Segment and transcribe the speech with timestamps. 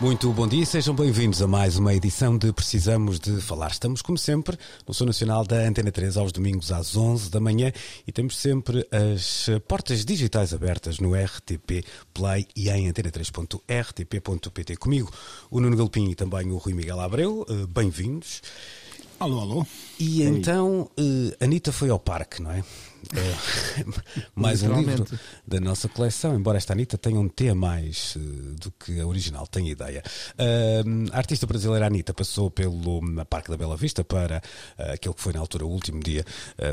[0.00, 3.70] Muito bom dia sejam bem-vindos a mais uma edição de Precisamos de Falar.
[3.70, 7.70] Estamos, como sempre, no Som Nacional da Antena 3 aos domingos às 11 da manhã
[8.06, 14.76] e temos sempre as portas digitais abertas no RTP Play e em antena3.rtp.pt.
[14.76, 15.12] Comigo,
[15.50, 17.44] o Nuno Galpim e também o Rui Miguel Abreu.
[17.46, 18.40] Eh, Bem-vindos.
[19.20, 19.66] Alô, alô.
[19.98, 22.60] E então, uh, Anitta foi ao parque, não é?
[22.60, 24.02] Uh,
[24.34, 25.04] mais um livro
[25.46, 29.06] da nossa coleção, embora esta Anitta tenha um T a mais uh, do que a
[29.06, 30.02] original, tenho ideia.
[30.38, 34.40] Uh, a artista brasileira Anitta passou pelo Parque da Bela Vista para
[34.78, 36.24] aquele que foi na altura o último dia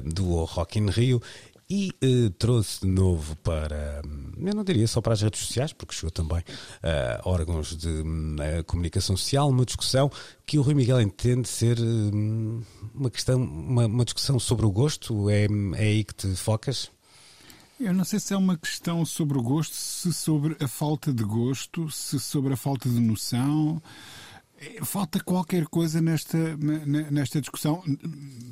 [0.05, 1.21] do Rock in Rio
[1.69, 4.01] e uh, trouxe de novo para,
[4.37, 6.43] eu não diria só para as redes sociais, porque chegou também
[6.81, 10.09] a uh, órgãos de uh, comunicação social, uma discussão
[10.45, 11.77] que o Rui Miguel entende ser
[12.93, 15.29] uma questão, uma, uma, discussão sobre o gosto.
[15.29, 16.89] É, é aí que te focas?
[17.79, 21.23] Eu não sei se é uma questão sobre o gosto, se sobre a falta de
[21.23, 23.81] gosto, se sobre a falta de noção.
[24.83, 27.83] Falta qualquer coisa nesta, nesta discussão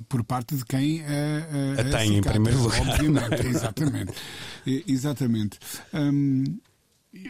[0.08, 2.82] por parte de quem a, a, a tem, em primeiro lugar.
[2.82, 4.14] Obviamente, exatamente.
[4.66, 5.60] exatamente.
[5.94, 6.60] Hum,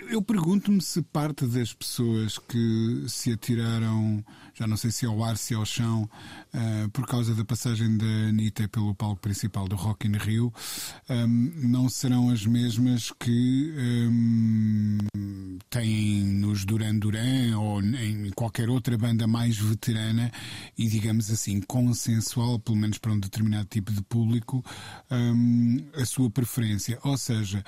[0.10, 4.24] eu pergunto-me se parte das pessoas que se atiraram,
[4.56, 6.10] já não sei se ao ar, se ao chão,
[6.54, 10.52] uh, por causa da passagem da Anitta pelo palco principal do Rock in Rio,
[11.10, 11.28] um,
[11.68, 14.98] não serão as mesmas que um,
[15.70, 20.32] têm nos Duran Duran ou em qualquer outra banda mais veterana
[20.78, 24.66] e, digamos assim, consensual, pelo menos para um determinado tipo de público,
[25.12, 26.98] um, a sua preferência.
[27.04, 27.64] Ou seja,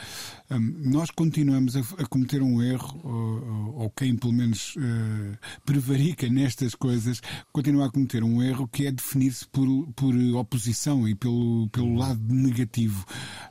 [0.49, 7.21] nós continuamos a, cometer um erro, ou, ou quem pelo menos uh, prevarica nestas coisas,
[7.51, 12.21] continua a cometer um erro que é definir-se por, por oposição e pelo, pelo lado
[12.27, 13.05] negativo.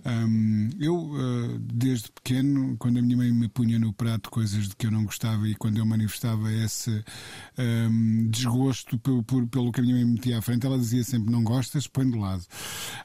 [0.05, 4.77] Um, eu, uh, desde pequeno, quando a minha mãe me punha no prato coisas de
[4.77, 7.05] que eu não gostava e quando eu manifestava esse
[7.59, 11.31] um, desgosto pelo, por, pelo que a minha mãe metia à frente, ela dizia sempre:
[11.31, 12.45] Não gostas, põe de lado.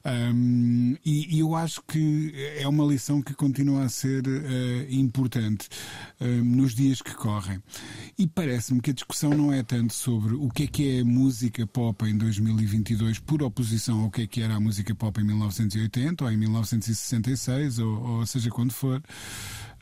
[0.06, 5.41] Um, e, e, eu acho que é uma lição que continua a ser uh, importante
[5.42, 5.70] importante
[6.20, 7.62] uh, nos dias que correm.
[8.18, 11.06] E parece-me que a discussão não é tanto sobre o que é que é a
[11.06, 15.24] música pop em 2022 por oposição ao que é que era a música pop em
[15.24, 19.02] 1980 ou em 1966 ou, ou seja quando for.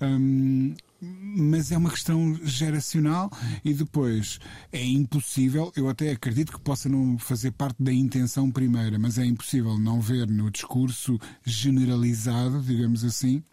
[0.02, 3.30] Um, mas é uma questão geracional
[3.64, 4.40] e depois
[4.72, 9.26] é impossível, eu até acredito que possa não fazer parte da intenção primeira, mas é
[9.26, 13.44] impossível não ver no discurso generalizado, digamos assim,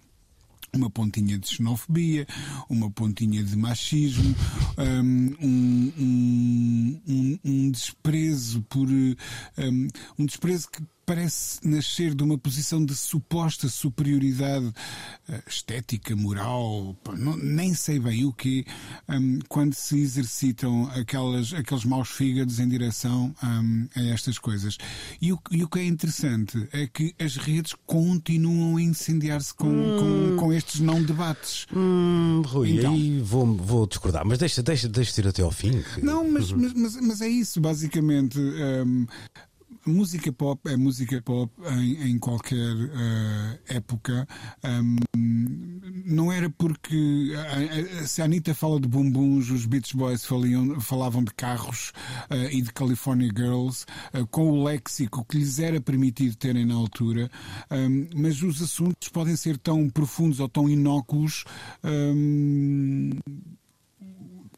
[0.77, 2.27] uma pontinha de xenofobia,
[2.69, 4.35] uma pontinha de machismo,
[4.79, 12.95] um, um, um, um desprezo por um desprezo que parece nascer de uma posição de
[12.95, 18.67] suposta superioridade uh, estética, moral, não, nem sei bem o que,
[19.09, 24.77] um, quando se exercitam aquelas, aqueles maus fígados em direção um, a estas coisas.
[25.23, 29.69] E o, e o, que é interessante é que as redes continuam a incendiar-se com,
[29.69, 30.37] hum.
[30.37, 31.67] com, com, estes não debates.
[31.75, 35.83] Hum, Rui, então, aí vou, vou discordar, mas deixa, deixa, deixa ir até ao fim.
[35.83, 36.05] Que...
[36.05, 38.39] Não, mas, mas, mas, mas, é isso, basicamente.
[38.41, 39.07] Um,
[39.87, 44.27] música pop é música pop em, em qualquer uh, época.
[44.65, 44.97] Um,
[46.05, 47.33] não era porque
[48.07, 51.93] se a Anitta fala de bumbuns, os Beach Boys faliam, falavam de carros
[52.31, 56.75] uh, e de California Girls, uh, com o léxico que lhes era permitido terem na
[56.75, 57.31] altura,
[57.71, 61.45] um, mas os assuntos podem ser tão profundos ou tão inócuos.
[61.85, 63.11] Um,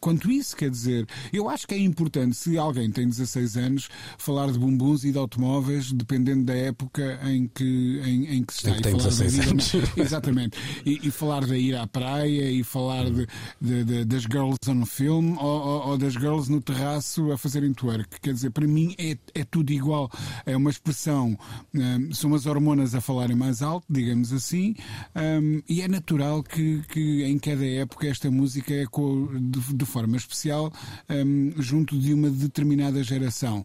[0.01, 4.51] quanto isso, quer dizer, eu acho que é importante, se alguém tem 16 anos, falar
[4.51, 8.71] de bumbuns e de automóveis, dependendo da época em que, em, em que se está.
[8.71, 9.73] Em que tem 16 anos.
[9.97, 10.59] Exatamente.
[10.85, 13.27] E, e, falar de ir à praia e falar de,
[13.61, 17.73] de, de das girls on film ou, ou, ou, das girls no terraço a fazerem
[17.73, 18.21] twerk.
[18.21, 20.11] Quer dizer, para mim é, é tudo igual.
[20.47, 21.39] É uma expressão,
[21.75, 24.75] um, são as hormonas a falarem mais alto, digamos assim,
[25.15, 30.17] um, e é natural que, que em cada época esta música é de, de forma
[30.17, 30.73] especial
[31.11, 33.65] um, junto de uma determinada geração.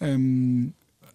[0.00, 0.72] Um,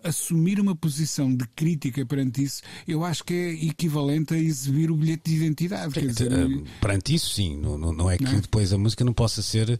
[0.07, 4.95] assumir uma posição de crítica perante isso, eu acho que é equivalente a exibir o
[4.95, 5.93] bilhete de identidade.
[5.93, 7.57] Quer dizer, uh, perante isso, sim.
[7.57, 8.41] Não, não, não é que não é?
[8.41, 9.79] depois a música não possa ser,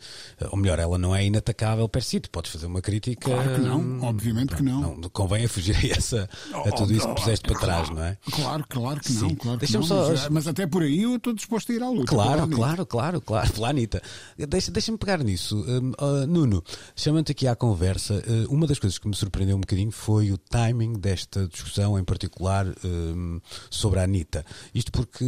[0.51, 2.19] ou melhor, ela não é inatacável per si.
[2.19, 3.29] Tu podes fazer uma crítica.
[3.29, 4.97] Claro que não, obviamente que não.
[4.97, 5.09] não.
[5.09, 8.17] Convém a fugir a, essa, a tudo isso que puseste para trás, não é?
[8.31, 9.35] Claro, claro que não.
[9.35, 9.83] Claro que não.
[9.83, 10.09] Só...
[10.09, 12.07] Mas, mas, até por aí eu estou disposto a ir à luta.
[12.07, 13.53] Claro, claro, claro, claro.
[13.53, 14.01] Pela Anitta.
[14.37, 15.57] Deixa-me deixa pegar nisso.
[15.61, 16.63] Uh, Nuno,
[16.95, 20.37] chamando aqui à conversa, uh, uma das coisas que me surpreendeu um bocadinho foi o
[20.37, 24.45] timing desta discussão, em particular um, sobre a Anitta.
[24.73, 25.25] Isto porque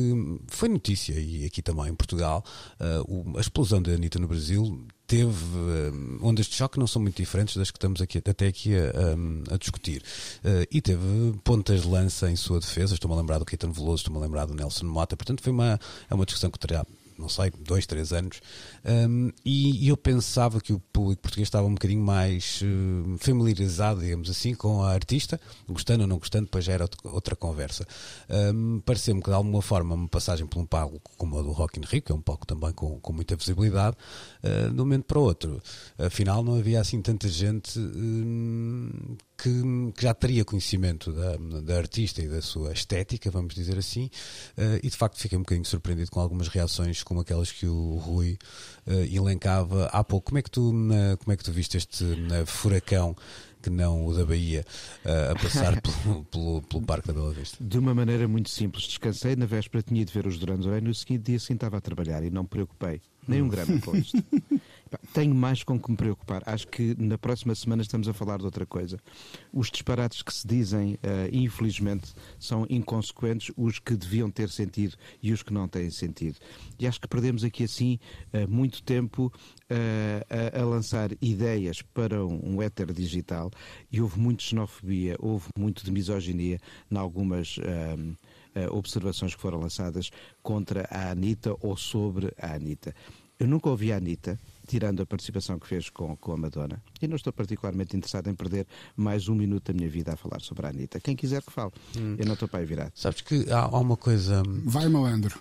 [0.47, 2.43] foi notícia, e aqui também em Portugal,
[2.79, 7.17] uh, a explosão da Anitta no Brasil teve uh, ondas de choque não são muito
[7.17, 10.03] diferentes das que estamos aqui, até aqui a, a, a discutir.
[10.43, 12.93] Uh, e teve pontas de lança em sua defesa.
[12.93, 15.17] Estou-me a lembrar do Caetano Veloso, estou-me a lembrar do Nelson Mota.
[15.17, 16.85] Portanto, foi uma, é uma discussão que terá
[17.19, 18.41] não sei, dois, três anos,
[18.85, 24.29] um, e, eu pensava que o público português estava um bocadinho mais uh, familiarizado, digamos
[24.29, 27.85] assim, com a artista, gostando ou não gostando, depois já era outra conversa.
[28.29, 31.79] Um, Pareceu-me que de alguma forma uma passagem por um palco como o do Rock
[31.79, 33.97] in Rio, que é um palco também com, com muita visibilidade,
[34.43, 35.61] uh, de um momento para outro.
[35.97, 42.21] Afinal, não havia assim tanta gente uh, que, que, já teria conhecimento da, da, artista
[42.21, 44.09] e da sua estética, vamos dizer assim,
[44.57, 47.95] uh, e de facto fiquei um bocadinho surpreendido com algumas reações como aquelas que o
[47.95, 48.37] Rui
[48.85, 50.27] uh, elencava há pouco.
[50.27, 52.05] Como é que tu, uh, como é que tu viste este
[52.45, 53.15] furacão?
[53.61, 54.65] que não o da Bahia,
[55.05, 57.57] uh, a passar pelo, pelo, pelo, Parque da Bela Vista?
[57.59, 58.85] De uma maneira muito simples.
[58.85, 62.23] Descansei, na véspera tinha de ver os Duranos no seguinte dia sim estava a trabalhar
[62.23, 64.17] e não me preocupei, nem um grama com isto.
[65.13, 66.41] Tenho mais com que me preocupar.
[66.45, 68.97] Acho que na próxima semana estamos a falar de outra coisa.
[69.53, 75.31] Os disparates que se dizem, uh, infelizmente, são inconsequentes, os que deviam ter sentido e
[75.31, 76.37] os que não têm sentido.
[76.79, 77.99] E acho que perdemos aqui assim
[78.33, 83.51] uh, muito tempo uh, a, a, lançar ideias para um, um éter digital
[83.91, 86.59] e houve muito xenofobia, houve muito de misoginia
[86.89, 87.59] em algumas.
[88.71, 90.09] observações que foram lançadas
[90.41, 92.93] contra a Anitta ou sobre a Anitta.
[93.39, 94.37] Eu nunca ouvi a Anitta
[94.69, 96.79] tirando a participação que fez com, com a Madonna.
[97.01, 100.39] E não estou particularmente interessado em perder mais um minuto da minha vida a falar
[100.41, 100.99] sobre a Anitta.
[100.99, 101.71] Quem quiser que fale.
[101.97, 102.15] Hum.
[102.19, 102.91] Eu não estou para aí virado.
[102.93, 104.43] Sabes que há, há uma coisa.
[104.63, 105.39] Vai, malandro.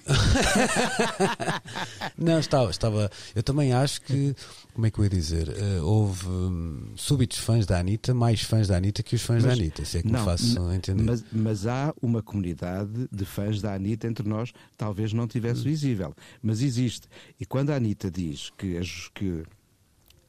[2.17, 3.11] não, estava, estava.
[3.35, 4.35] Eu também acho que.
[4.79, 5.49] Como é que eu ia dizer?
[5.49, 9.57] Uh, houve um, súbitos fãs da Anitta, mais fãs da Anitta que os fãs mas,
[9.57, 9.85] da Anitta.
[9.85, 11.03] Se é que não, me faço entender.
[11.03, 15.65] Mas, mas, há uma comunidade de fãs da Anitta entre nós, talvez não tivesse hum.
[15.65, 16.15] visível.
[16.41, 17.09] Mas existe.
[17.41, 18.81] E quando a Anitta diz que,
[19.13, 19.43] que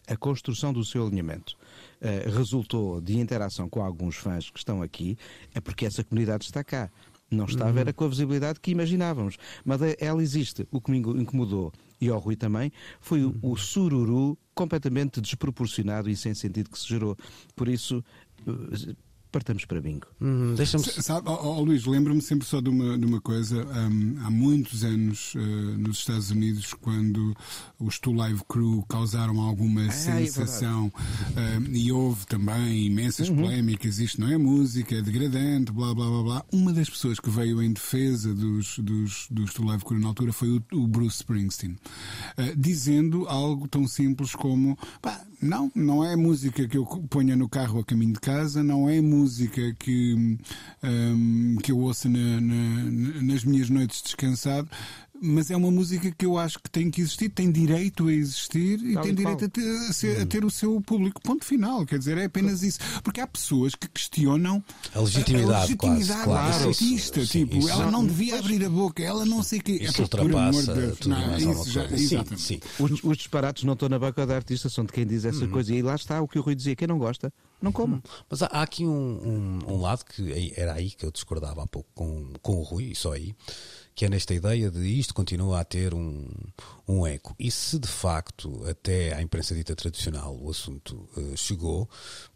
[0.08, 1.56] a construção do seu alinhamento
[2.02, 5.16] uh, resultou de interação com alguns fãs que estão aqui,
[5.54, 6.90] é porque essa comunidade está cá.
[7.30, 7.78] Não estava, uhum.
[7.78, 9.38] era com a visibilidade que imaginávamos.
[9.64, 10.68] Mas eh, ela existe.
[10.72, 16.16] O que me incomodou, e ao Rui também, foi o, o sururu completamente desproporcionado e
[16.16, 17.18] sem sentido que se gerou.
[17.56, 18.04] Por isso,
[18.48, 18.96] eh,
[19.32, 20.08] partamos para bingo.
[20.22, 20.56] Hum,
[21.02, 23.64] Sabe, oh, oh, Luís, lembro-me sempre só de uma, de uma coisa.
[23.66, 27.36] Um, há muitos anos uh, nos Estados Unidos, quando
[27.80, 30.92] os Two Live Crew causaram alguma ah, é sensação
[31.36, 33.38] é e houve também imensas uhum.
[33.38, 36.46] polémicas, isto não é música, é degradante, blá blá blá blá.
[36.52, 40.34] Uma das pessoas que veio em defesa dos, dos, dos Two Live Crew na altura
[40.34, 46.16] foi o, o Bruce Springsteen, uh, dizendo algo tão simples como pá, não, não é
[46.16, 49.19] música que eu ponha no carro a caminho de casa, não é música
[49.78, 50.38] que,
[50.84, 54.70] um, que eu ouça na, na, nas minhas noites descansado
[55.22, 58.82] mas é uma música que eu acho que tem que existir, tem direito a existir
[58.82, 61.22] e Tal tem direito a ter, a, ser, a ter, o seu público.
[61.22, 61.86] Ponto final.
[61.86, 62.80] Quer dizer, é apenas isso.
[63.04, 67.26] Porque há pessoas que questionam a legitimidade, a, legitimidade quase, da artista.
[67.26, 69.74] Sim, tipo, ela não devia abrir a boca, ela não sei o que.
[69.74, 72.60] Isso é, ultrapassa de tudo não, mais isso já, sim, sim.
[72.80, 75.52] Os, os, disparates não estão na boca da artista, são de quem diz essa uhum.
[75.52, 75.74] coisa.
[75.74, 78.02] E lá está o que o Rui dizia: quem não gosta, não coma.
[78.30, 81.68] Mas há, há aqui um, um, um, lado que era aí que eu discordava há
[81.68, 83.36] pouco com, com o Rui, e só aí
[84.00, 86.26] que é nesta ideia de isto continua a ter um,
[86.88, 87.36] um eco.
[87.38, 91.90] E se de facto até à imprensa dita tradicional o assunto uh, chegou,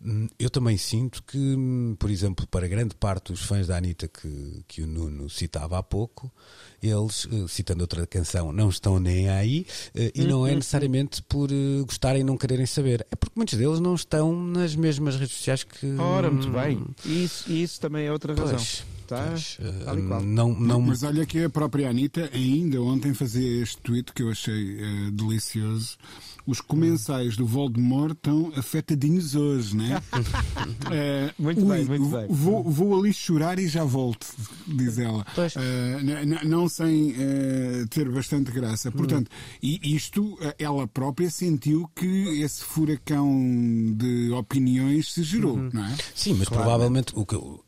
[0.05, 4.09] um, eu também sinto que, um, por exemplo, para grande parte dos fãs da Anitta
[4.09, 6.29] que, que o Nuno citava há pouco,
[6.81, 9.65] eles, uh, citando outra canção, não estão nem aí,
[9.95, 10.55] uh, e não é uhum.
[10.57, 11.47] necessariamente por
[11.87, 15.63] gostarem e não quererem saber, é porque muitos deles não estão nas mesmas redes sociais
[15.63, 15.95] que.
[15.95, 16.83] Ora, muito bem.
[17.05, 18.59] Isso, isso também é outra razão.
[19.07, 20.21] Pois, eh, tal e qual.
[20.23, 24.29] não, não, Mas olha que a própria Anitta ainda ontem fazia este tweet que eu
[24.29, 25.97] achei eh, delicioso.
[26.45, 30.01] Os comensais do Voldemort estão afetadinhos hoje, né?
[30.91, 32.27] Eh, Muito bem, muito bem.
[32.29, 34.27] Vou, vou ali chorar e já volto,
[34.67, 35.25] diz ela.
[35.61, 38.91] Eh, n- não sem eh, ter bastante graça.
[38.91, 39.31] Portanto,
[39.61, 43.31] e isto, eh, ela própria sentiu que esse furacão
[43.95, 45.95] de opiniões se gerou, não é?
[46.13, 47.63] Sim, mas provavelmente o que eu-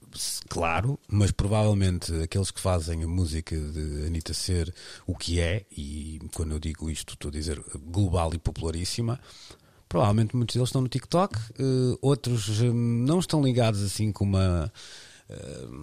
[0.49, 4.73] claro, mas provavelmente aqueles que fazem a música de Anitta ser
[5.05, 9.19] o que é, e quando eu digo isto estou a dizer global e popularíssima,
[9.87, 14.71] provavelmente muitos deles estão no TikTok, eh, outros hum, não estão ligados assim com uma.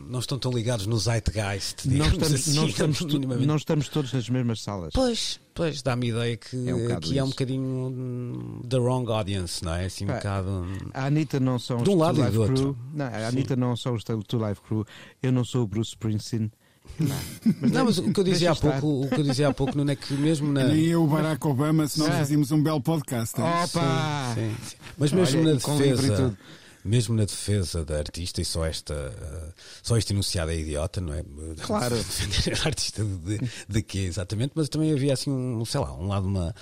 [0.09, 3.01] Não estão tão ligados no zeitgeist, Não estamos, assim, não, estamos
[3.47, 4.91] não estamos todos nas mesmas salas.
[4.95, 9.65] Pois, pois, dá-me a ideia que, É um que é um bocadinho the wrong audience,
[9.65, 9.87] não é?
[9.87, 10.67] Assim, um Pá, bocado.
[10.95, 12.41] A Anitta não são os De um lado e do Crew.
[12.43, 12.79] outro.
[12.95, 14.87] Não, a Anitta não são os Two Live Crew.
[15.23, 16.51] Eu não sou o Bruce Springsteen.
[16.99, 19.77] Não, Não, mas o que eu dizia há pouco, o que eu dizia há pouco
[19.79, 20.65] não é que mesmo na.
[20.65, 22.11] Nem eu, o Barack Obama, se não Ah.
[22.11, 23.41] fazíamos um belo podcast.
[23.41, 23.47] hein?
[23.47, 24.33] Opa!
[24.35, 24.77] Sim, sim.
[24.99, 26.39] Mas mesmo Olha, na defesa, tudo.
[26.85, 31.15] Mesmo na defesa da artista e só esta, uh, só este enunciado é idiota, não
[31.15, 31.25] é?
[31.61, 31.95] Claro.
[32.03, 34.53] Defender a artista de, de quê exatamente?
[34.55, 36.55] Mas também havia assim um, sei lá, um lado uma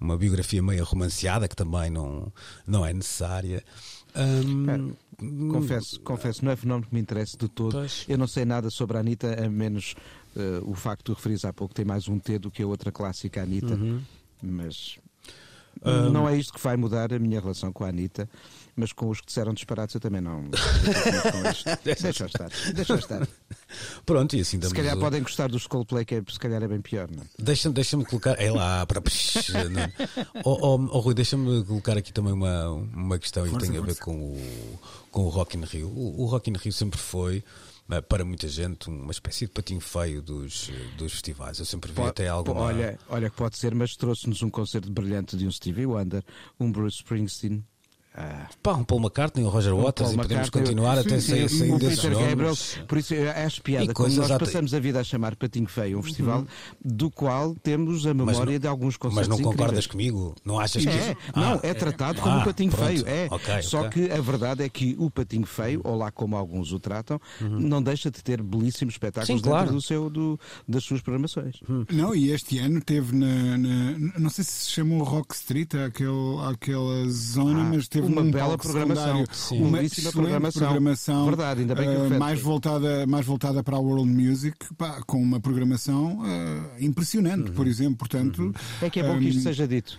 [0.00, 2.32] uma biografia meio romanceada que também não
[2.66, 3.64] não é necessária.
[4.16, 4.94] Hum,
[5.50, 7.72] Confesso, confesso, não é fenómeno que me interessa de todo.
[7.72, 8.04] Pois.
[8.08, 9.96] Eu não sei nada sobre a Anitta, a menos
[10.36, 12.66] eh, o facto de tu referires há pouco, tem mais um T do que a
[12.66, 13.74] outra clássica Anitta.
[13.74, 14.00] Uhum.
[14.40, 14.98] Mas
[15.84, 16.10] Hum.
[16.10, 18.28] não é isto que vai mudar a minha relação com a Anitta.
[18.80, 20.44] Mas com os que disseram disparados eu também não.
[20.44, 20.50] com
[21.50, 21.64] isto.
[21.82, 23.28] Deixa estar, deixa estar.
[24.06, 26.68] Pronto, e assim Se calhar o- podem gostar dos Coldplay, que é, se calhar é
[26.68, 27.26] bem pior, não é?
[27.40, 28.40] Deixa-me deixa colocar.
[28.40, 29.02] É lá para.
[30.44, 33.80] Oh, oh, oh, Rui, deixa-me colocar aqui também uma, uma questão e Força, tem a
[33.82, 34.78] ver com o,
[35.10, 35.88] com o Rock in Rio.
[35.88, 37.42] O, o Rock in Rio sempre foi.
[37.90, 41.58] eh, Para muita gente, uma espécie de patinho feio dos, dos festivais.
[41.58, 42.60] Eu sempre vi Po- até alguma.
[42.60, 46.22] Olha, olha que pode ser, mas trouxe-nos um concerto brilhante de um Stevie Wonder,
[46.60, 47.64] um Bruce Springsteen.
[48.14, 51.44] Ah, Pá, um Paul McCartney, um Roger Waters, Paul e podemos McCartney, continuar até sair
[51.44, 52.78] o desses Peter Gabriel, nomes.
[52.88, 53.84] por isso eu acho piada.
[53.86, 56.44] Como coisas nós até- passamos a vida a chamar Patinho Feio um festival
[56.84, 59.86] do qual temos a memória não- de alguns concertos Mas não concordas incríveis.
[59.86, 60.34] comigo?
[60.44, 60.88] Não achas que.
[60.90, 62.86] É, Ah, não, é tratado como Ah, um patinho pronto.
[62.88, 63.04] feio.
[63.06, 63.28] É.
[63.30, 64.06] Ok, Só ok.
[64.08, 67.80] que a verdade é que o patinho feio, ou lá como alguns o tratam, não
[67.80, 69.72] deixa de ter belíssimos espetáculos Sim, dentro claro.
[69.72, 71.56] do seu, do, das suas programações.
[71.92, 76.10] Não, e este ano teve na, na- Não sei se se chamou Rock Street, aquele,
[76.50, 79.24] aquela zona, Ah, mas teve uma um bela programação.
[79.32, 79.62] Sim.
[79.62, 80.62] Uma excelente programação.
[80.62, 81.26] programação.
[81.26, 82.18] Verdade, ainda bem que referes.
[82.18, 87.66] mais, voltada, mais voltada para a World Music, pá, com uma programação eh, impressionante, por
[87.66, 87.96] exemplo.
[87.98, 89.98] Portanto, É que é bom que isto hum, seja dito.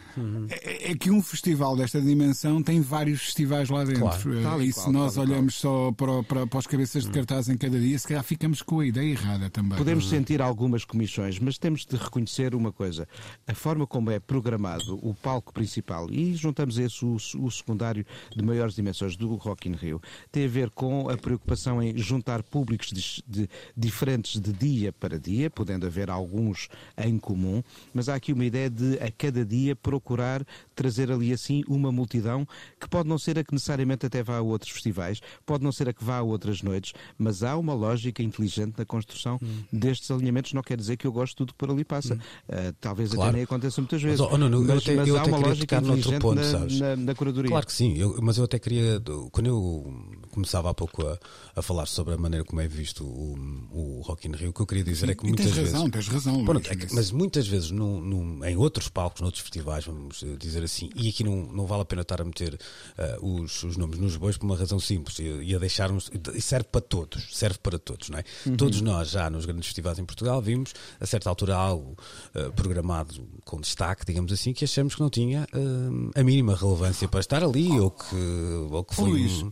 [0.49, 4.01] é, é que um festival desta dimensão tem vários festivais lá dentro.
[4.01, 4.39] Claro.
[4.39, 7.09] Eh, Tal e e se qual, nós olhamos só para, para, para os cabeças de
[7.11, 9.77] cartaz em cada dia, se calhar ficamos com a ideia errada também.
[9.77, 13.07] Podemos sentir algumas comissões, mas temos de reconhecer uma coisa:
[13.47, 18.43] a forma como é programado o palco principal, e juntamos esse o, o secundário de
[18.43, 22.89] maiores dimensões do Rock in Rio, tem a ver com a preocupação em juntar públicos
[22.91, 26.67] de- de- diferentes de dia para dia, podendo haver alguns
[26.97, 27.61] em comum,
[27.93, 32.47] mas há aqui uma ideia de a cada dia procurar trazer ali assim uma multidão
[32.79, 35.89] que pode não ser a que necessariamente até vá a outros festivais, pode não ser
[35.89, 39.63] a que vá a outras noites, mas há uma lógica inteligente na construção Hum.
[39.71, 40.53] destes alinhamentos.
[40.53, 42.17] Não quer dizer que eu gosto de tudo que por ali passa.
[42.49, 43.29] Ah, talvez Claro.
[43.29, 44.19] até nem aconteça muitas vezes.
[44.19, 46.95] Mas, oh, Nuno, eu mas, até- mas eu há uma lógica inteligente ponto, na, na,
[46.95, 47.49] na curadoria.
[47.49, 49.93] Claro que sim, eu- mas eu até queria, quando eu
[50.31, 51.17] começava há pouco a,
[51.55, 53.37] a falar sobre a maneira como é visto o,
[53.71, 55.73] o Rock in Rio, o que eu queria dizer é que muitas tens vezes.
[55.73, 56.45] razão, tens razão.
[56.45, 60.35] Pronto, é que- mas muitas vezes num- num- em outros palcos, noutros festivais, vamos eh,
[60.37, 62.57] dizer assim, e aqui não, não vale a pena estar a meter
[62.97, 66.41] eh, os, os nomes nos bois por uma razão simples, e, e a deixarmos, e
[66.41, 68.23] serve para todos, serve para todos, não é?
[68.57, 71.95] Todos nós já nos grandes festivais em Portugal vimos, a certa altura, algo
[72.35, 73.13] eh, programado
[73.45, 77.43] com destaque, digamos assim, que achamos que não tinha eh, a mínima relevância para estar
[77.43, 78.15] ali, ou que,
[78.71, 79.51] ou que foi Luís, um-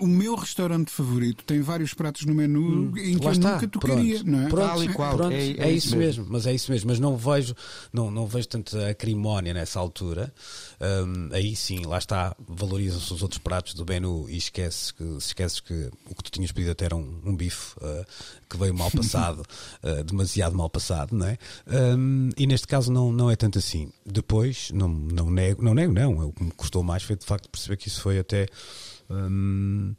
[0.00, 3.68] o meu restaurante favorito tem vários pratos no menu em que Lá eu está, nunca
[3.68, 4.48] tocaria, pronto, não é?
[4.48, 6.26] Pronto, e qual, pronto, é- é, é isso isso mesmo.
[6.28, 6.88] mas é isso mesmo.
[6.90, 7.54] Mas não vejo,
[7.92, 10.32] não, não vejo tanta acrimónia nessa altura.
[10.80, 15.28] Hum, aí sim, lá está, valorizam-se os outros pratos do menu e esqueces que, se
[15.28, 18.04] esqueces que o que tu tinhas pedido até era um, um bife uh,
[18.48, 19.42] que veio mal passado,
[19.82, 21.38] uh, demasiado mal passado, não é?
[21.96, 23.90] Hum, e neste caso não, não é tanto assim.
[24.04, 26.28] Depois, não, não nego, não nego, não.
[26.28, 28.46] O que me custou mais foi de facto perceber que isso foi até.
[29.10, 29.94] hum,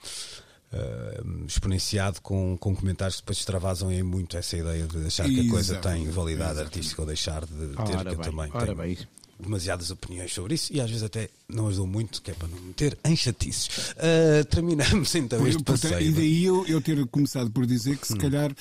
[0.69, 5.47] Uh, exponenciado com, com comentários que depois extravasam em muito essa ideia de achar que
[5.47, 5.87] a coisa Exato.
[5.87, 6.65] tem validade Exatamente.
[6.75, 8.97] artística ou deixar de ter, Ora que eu bem, também ora tenho, bem.
[9.39, 12.47] Demasiadas opiniões sobre isso e às vezes até não as dou muito, que é para
[12.47, 13.67] não meter em chatices.
[13.91, 16.01] Uh, terminamos então este passeio.
[16.01, 18.17] E daí eu, eu ter começado por dizer que se hum.
[18.17, 18.53] calhar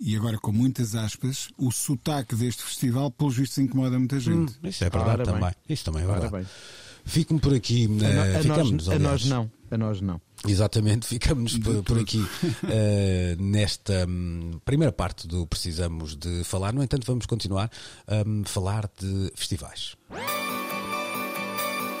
[0.00, 4.52] e agora com muitas aspas, o sotaque deste festival, pelos vistos, incomoda muita gente.
[4.52, 5.52] Hum, isso é verdade também.
[5.68, 6.46] Isso também é verdade.
[7.04, 7.86] Fico-me por aqui.
[8.02, 9.50] A, a, ficamos, nós, a nós não.
[9.70, 10.20] A nós não.
[10.48, 16.72] Exatamente, ficamos por, por aqui uh, nesta um, primeira parte do Precisamos de Falar.
[16.72, 17.70] No entanto, vamos continuar
[18.06, 19.96] a um, falar de festivais.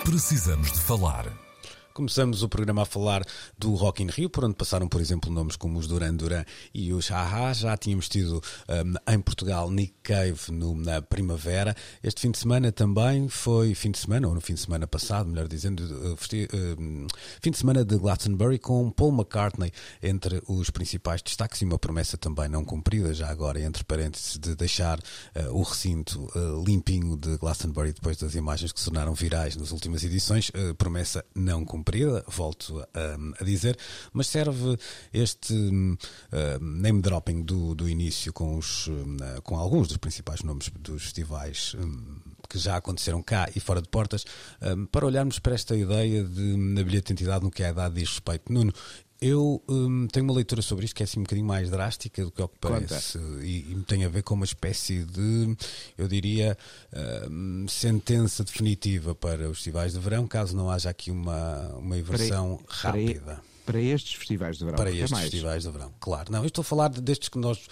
[0.04, 1.49] Precisamos de Falar.
[1.92, 3.24] Começamos o programa a falar
[3.58, 6.92] do Rock in Rio, por onde passaram, por exemplo, nomes como os Duran Duran e
[6.92, 7.52] os Haha.
[7.52, 11.74] Já tínhamos tido um, em Portugal Nick Cave no, na primavera.
[12.00, 15.28] Este fim de semana também foi fim de semana, ou no fim de semana passado,
[15.28, 17.06] melhor dizendo, uh, uh,
[17.42, 22.16] fim de semana de Glastonbury com Paul McCartney entre os principais destaques e uma promessa
[22.16, 27.36] também não cumprida, já agora, entre parênteses, de deixar uh, o recinto uh, limpinho de
[27.36, 30.50] Glastonbury depois das imagens que se tornaram virais nas últimas edições.
[30.50, 31.79] Uh, promessa não cumprida
[32.26, 33.76] volto a, a dizer,
[34.12, 34.76] mas serve
[35.12, 40.70] este uh, name dropping do, do início com, os, uh, com alguns dos principais nomes
[40.78, 44.24] dos festivais um, que já aconteceram cá e fora de portas,
[44.60, 47.70] um, para olharmos para esta ideia de na bilhete de identidade no que é a
[47.70, 48.52] idade diz respeito.
[48.52, 48.72] Nuno,
[49.20, 52.30] eu hum, tenho uma leitura sobre isto que é assim um bocadinho mais drástica do
[52.30, 55.56] que o que parece e, e, tem a ver com uma espécie de,
[55.98, 56.56] eu diria,
[57.30, 62.58] hum, sentença definitiva para os festivais de verão, caso não haja aqui uma, uma inversão
[62.66, 63.40] rápida.
[63.72, 64.76] Para, estes festivais de verão.
[64.76, 66.32] Para estes é festivais de verão, claro.
[66.32, 67.66] Não, eu estou a falar destes que nós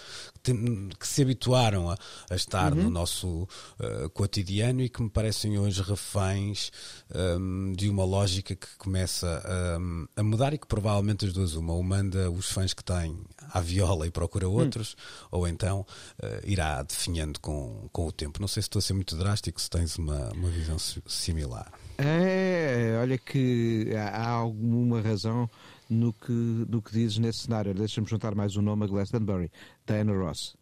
[0.97, 1.97] que se habituaram a,
[2.29, 2.83] a estar uhum.
[2.83, 6.71] no nosso uh, cotidiano e que me parecem hoje reféns
[7.13, 9.43] um, de uma lógica que começa
[9.79, 13.17] um, a mudar e que provavelmente as duas uma, ou manda os fãs que têm
[13.51, 14.53] à viola e procura hum.
[14.53, 15.39] outros, uhum.
[15.39, 15.85] ou então
[16.21, 18.39] uh, irá definhando com, com o tempo.
[18.39, 21.71] Não sei se estou a ser muito drástico, se tens uma, uma visão similar.
[21.97, 25.49] É, olha que há alguma razão
[25.89, 27.73] no que, no que dizes nesse cenário.
[27.73, 29.51] Deixa-me juntar mais um nome a Glastonbury,
[29.85, 30.58] Diana Ross.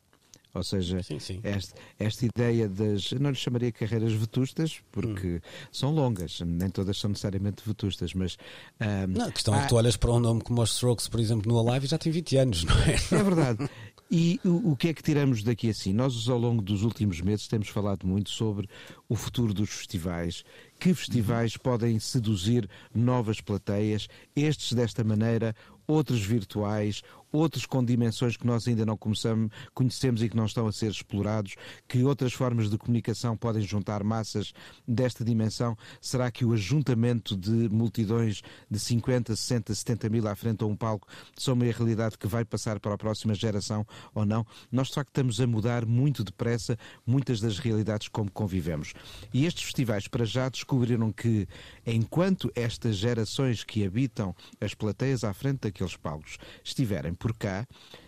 [0.58, 1.40] Ou seja, sim, sim.
[1.44, 3.12] Esta, esta ideia das.
[3.12, 5.40] Não lhe chamaria carreiras vetustas, porque hum.
[5.72, 8.38] são longas, nem todas são necessariamente vetustas, mas.
[8.82, 9.60] Um, não, a questão há...
[9.60, 11.90] é que tu olhas para um nome como os Strokes, por exemplo, no Alive e
[11.90, 13.20] já tem 20 anos, não é?
[13.20, 13.70] É verdade.
[14.10, 15.92] E o, o, que é que tiramos daqui assim?
[15.92, 18.70] Nós, ao longo dos últimos meses, temos falado muito sobre
[19.10, 20.46] o futuro dos festivais,
[20.80, 21.62] que festivais uhum.
[21.62, 25.54] podem seduzir novas plateias, estes desta maneira,
[25.86, 30.68] outros virtuais, outros com dimensões que nós ainda não começamos, conhecemos e que não estão
[30.68, 31.56] a ser explorados,
[31.88, 34.54] que outras formas de comunicação podem juntar massas
[34.88, 35.78] desta dimensão?
[36.02, 40.76] Será que o ajuntamento de multidões de 50, 60, 70 mil à frente a um
[40.76, 44.46] palco são uma realidade que vai passar para a próxima geração ou não?
[44.72, 48.94] Nós, de facto, estamos a mudar muito depressa muitas das realidades como convivemos.
[49.34, 51.48] E estes festivais, para já, descobriram que,
[51.88, 57.66] enquanto estas gerações que habitam as plateias à frente daqueles palcos estiverem por cá,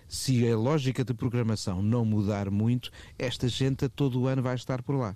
[0.07, 4.83] se a lógica de programação não mudar muito, esta gente todo o ano vai estar
[4.83, 5.15] por lá.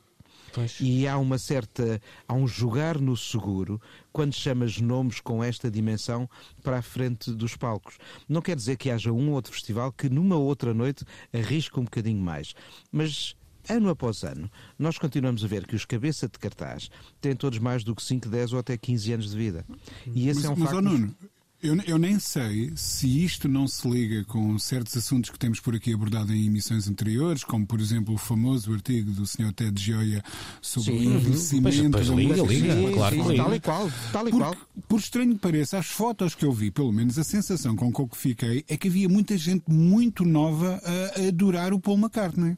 [0.53, 0.77] Pois.
[0.79, 1.99] E há uma certa.
[2.27, 6.29] há um jogar no seguro quando chamas nomes com esta dimensão
[6.61, 7.97] para a frente dos palcos.
[8.29, 11.85] Não quer dizer que haja um ou outro festival que numa outra noite arrisque um
[11.85, 12.53] bocadinho mais.
[12.91, 13.35] Mas
[13.69, 16.89] ano após ano, nós continuamos a ver que os cabeça de cartaz
[17.21, 19.65] têm todos mais do que 5, 10 ou até 15 anos de vida.
[20.13, 20.81] E esse mas, é um mas, facto.
[20.81, 21.15] Nuno,
[21.63, 25.73] eu, eu, nem sei se isto não se liga com certos assuntos que temos por
[25.73, 29.53] aqui abordado em emissões anteriores, como por exemplo o famoso artigo do Sr.
[29.53, 30.21] Ted Gioia
[30.61, 31.91] sobre sim, o envelhecimento.
[31.91, 34.57] Pois, pois liga, liga, sim, claro sim, Tal e qual, tal e Porque, qual.
[34.89, 38.17] Por estranho que pareça, as fotos que eu vi, pelo menos a sensação com que
[38.17, 42.57] fiquei, é que havia muita gente muito nova a adorar o Paul McCartney.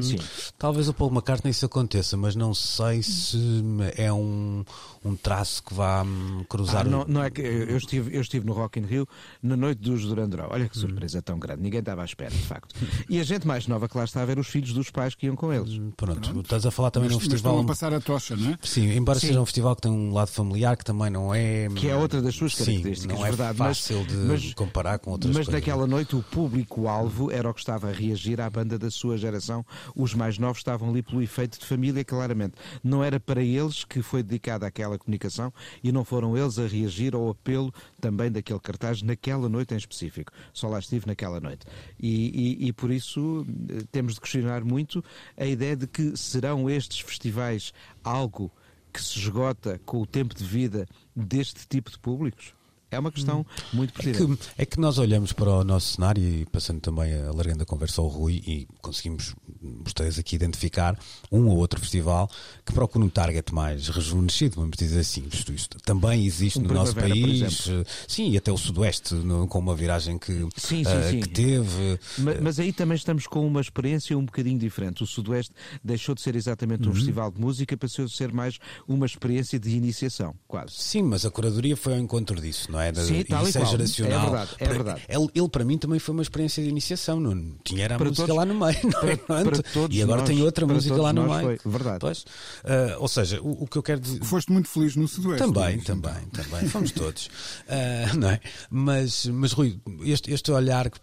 [0.00, 0.16] Sim.
[0.58, 3.62] Talvez o Paul McCartney isso aconteça, mas não sei se
[3.96, 4.64] é um,
[5.04, 6.82] um traço que vá hum, cruzar.
[6.82, 9.06] Ah, não, não, é que eu estive, eu estive no Rock in Rio
[9.42, 10.48] na noite dos Durandró.
[10.50, 11.22] Olha que surpresa hum.
[11.22, 12.74] tão grande, ninguém estava à espera, de facto.
[13.08, 15.26] E a gente mais nova que lá está a ver os filhos dos pais que
[15.26, 15.74] iam com eles.
[15.74, 16.40] Hum, pronto, Pronto.
[16.40, 17.56] estás a falar também mas, num festival.
[17.56, 18.58] Mas a passar a tocha, não é?
[18.62, 19.28] Sim, embora Sim.
[19.28, 21.68] seja um festival que tem um lado familiar que também não é.
[21.74, 24.98] Que é outra das suas características, Sim, não é verdade, fácil mas, de mas, comparar
[24.98, 25.52] com outras mas coisas.
[25.52, 29.16] Mas naquela noite o público-alvo era o que estava a reagir à banda da sua
[29.16, 32.54] geração, os mais novos estavam ali pelo efeito de família, claramente.
[32.82, 37.14] Não era para eles que foi dedicada aquela comunicação e não foram eles a reagir
[37.14, 40.32] ao apelo também daquele cartaz naquela noite em específico.
[40.52, 41.66] Só lá estive naquela noite.
[41.98, 45.04] E, e, e por isso eh, temos de questionar muito
[45.36, 48.50] a ideia de que serão estes festivais algo
[48.92, 52.54] que se esgota com o tempo de vida deste tipo de públicos?
[52.92, 53.44] É uma questão hum.
[53.72, 54.22] muito pertinente.
[54.22, 57.66] É que, é que nós olhamos para o nosso cenário e passando também, alargando a
[57.66, 59.34] conversa ao Rui e conseguimos,
[59.82, 60.98] vocês aqui identificar
[61.30, 62.28] um ou outro festival
[62.66, 65.26] que procura um target mais rejuvenescido, vamos dizer assim.
[65.32, 67.70] Isto, isto também existe um no nosso país,
[68.06, 71.20] sim, e até o Sudoeste, no, com uma viragem que, sim, sim, uh, sim.
[71.20, 71.98] que teve.
[72.18, 75.02] Mas, mas, aí também estamos com uma experiência um bocadinho diferente.
[75.02, 76.94] O Sudoeste deixou de ser exatamente um uhum.
[76.94, 80.74] festival de música, passou a ser mais uma experiência de iniciação, quase.
[80.74, 82.81] Sim, mas a curadoria foi ao encontro disso, não é?
[82.94, 84.18] Sim, tal isso é geracional.
[84.18, 85.02] É verdade, é verdade.
[85.08, 87.20] Ele, ele, para mim, também foi uma experiência de iniciação.
[87.20, 89.16] Não tinha era a para música todos, lá no meio, não é?
[89.16, 91.58] Para, para todos e agora nós, tem outra música lá no meio.
[91.58, 91.98] Foi, verdade.
[92.00, 94.24] Pois, uh, ou seja, o, o, que eu quero dizer.
[94.24, 95.46] Foste muito feliz no Sudoeste.
[95.46, 96.68] Também, também, também.
[96.68, 97.26] Fomos todos.
[97.26, 98.40] Uh, não é?
[98.70, 101.00] Mas, mas Rui, este, este olhar que,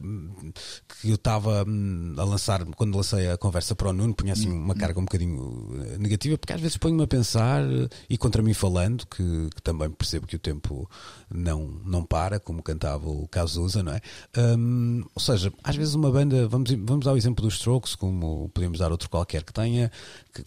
[1.02, 4.50] que eu estava hum, a lançar quando lancei a conversa para o Nuno, punha assim
[4.50, 7.62] uma carga um bocadinho eh, negativa, porque às vezes ponho-me a pensar,
[8.10, 10.90] e contra mim falando, que, que também percebo que o tempo
[11.30, 14.02] não, não para, como cantava o Cazuza, não é?
[14.38, 18.80] Um, ou seja, às vezes uma banda, vamos, vamos ao exemplo dos Strokes, como podemos
[18.80, 19.92] dar outro qualquer que tenha,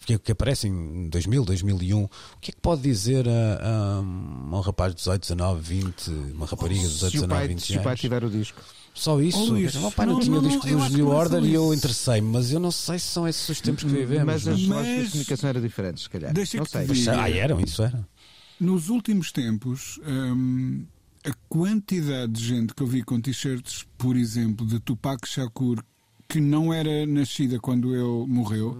[0.06, 4.60] que, que aparece em 2000, 2001, o que é que pode dizer a, a um
[4.60, 7.64] rapaz de 18, 19, 20, uma rapariga de 18, 19, 20 anos?
[7.64, 8.60] Se o pai tiver o disco.
[8.94, 9.54] Só isso?
[9.54, 9.78] Oh, isso.
[9.78, 12.28] O meu pai não, não tinha não, o disco dos New Order e eu interessei-me,
[12.28, 14.24] mas eu não sei se são esses os tempos que vivemos.
[14.26, 14.86] Mas as mas...
[14.86, 16.32] de comunicação eram diferentes, se calhar.
[16.32, 16.86] Deixa não sei.
[16.86, 18.06] Mas, ah, eram, isso era.
[18.60, 20.84] Nos últimos tempos, hum,
[21.24, 25.82] a quantidade de gente que eu vi com t-shirts, por exemplo, de Tupac Shakur,
[26.28, 28.78] que não era nascida quando ele morreu.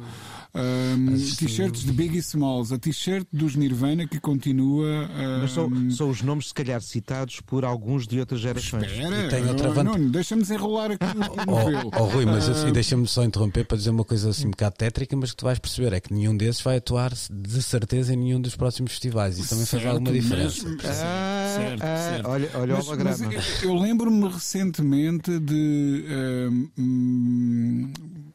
[0.55, 5.09] Um, T-shirts de Biggie Smalls, a t-shirt dos Nirvana que continua.
[5.09, 5.41] Um...
[5.41, 8.93] Mas são, são, os nomes, se calhar, citados por alguns de outras gerações.
[8.93, 10.11] Espera, e tem outra oh, vantagem.
[10.11, 14.05] Deixa-me enrolar aqui no oh, oh, Rui, mas assim, deixa-me só interromper para dizer uma
[14.05, 16.77] coisa assim um bocado tétrica, mas que tu vais perceber é que nenhum desses vai
[16.77, 19.39] atuar de certeza em nenhum dos próximos festivais.
[19.39, 20.69] Isso também certo, faz alguma diferença.
[20.69, 22.29] Mas, ah, certo, ah, certo.
[22.29, 23.33] Olha, olha mas, o holograma.
[23.33, 26.05] Eu, eu lembro-me recentemente de.
[26.51, 27.93] Um,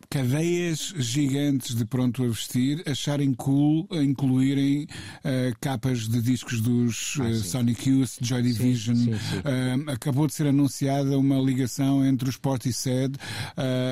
[0.10, 7.36] cadeias gigantes de pronto a vestir acharem cool incluírem uh, capas de discos dos uh,
[7.36, 8.96] Sonic Youth, Joy Division.
[8.96, 9.38] Sim, sim, sim.
[9.40, 13.16] Uh, acabou de ser anunciada uma ligação entre os Portishead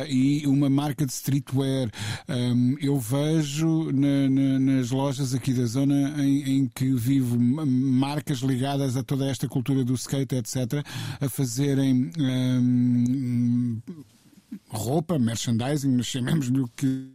[0.08, 1.90] e uma marca de streetwear.
[2.28, 8.40] Um, eu vejo na, na, nas lojas aqui da zona em, em, que vivo marcas
[8.40, 10.84] ligadas a toda esta cultura do skate, etc.,
[11.20, 13.82] a fazerem um,
[14.70, 17.14] roupa, merchandising, chamemos-lhe o que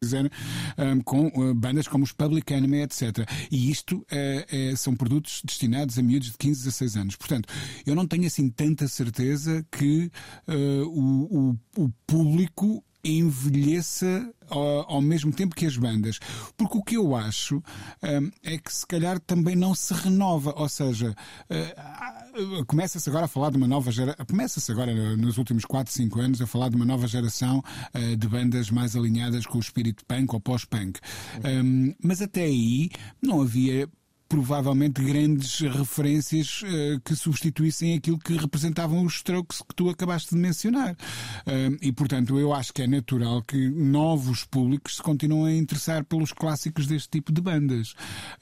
[0.00, 0.30] quiser,
[0.78, 3.28] um, com uh, bandas como os Public Enemy, etc.
[3.50, 7.16] E isto uh, são produtos destinados a miúdos de 15 a 16 anos.
[7.16, 7.48] Portanto,
[7.84, 10.10] eu não tenho assim tanta certeza que
[10.46, 16.18] uh, o, o, o público envelheça ao, ao, mesmo tempo que as bandas.
[16.56, 17.62] Porque o que eu acho
[18.02, 20.54] um, é que se calhar também não se renova.
[20.56, 21.14] Ou seja,
[21.50, 24.24] uh, começa-se agora a falar de uma nova geração.
[24.26, 27.62] Começa-se agora, nos últimos 4, 5 anos, a falar de uma nova geração
[27.94, 31.00] uh, de bandas mais alinhadas com o espírito punk ou pós-punk.
[31.44, 32.90] Um, mas até aí
[33.22, 33.88] não havia
[34.28, 40.40] provavelmente grandes referências uh, que substituíssem aquilo que representavam os strokes que tu acabaste de
[40.40, 40.92] mencionar.
[40.92, 46.04] Uh, e, portanto, eu acho que é natural que novos públicos se continuem a interessar
[46.04, 47.92] pelos clássicos deste tipo de bandas.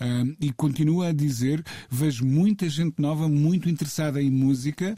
[0.00, 4.96] Uh, e continuo a dizer, vejo muita gente nova muito interessada em música.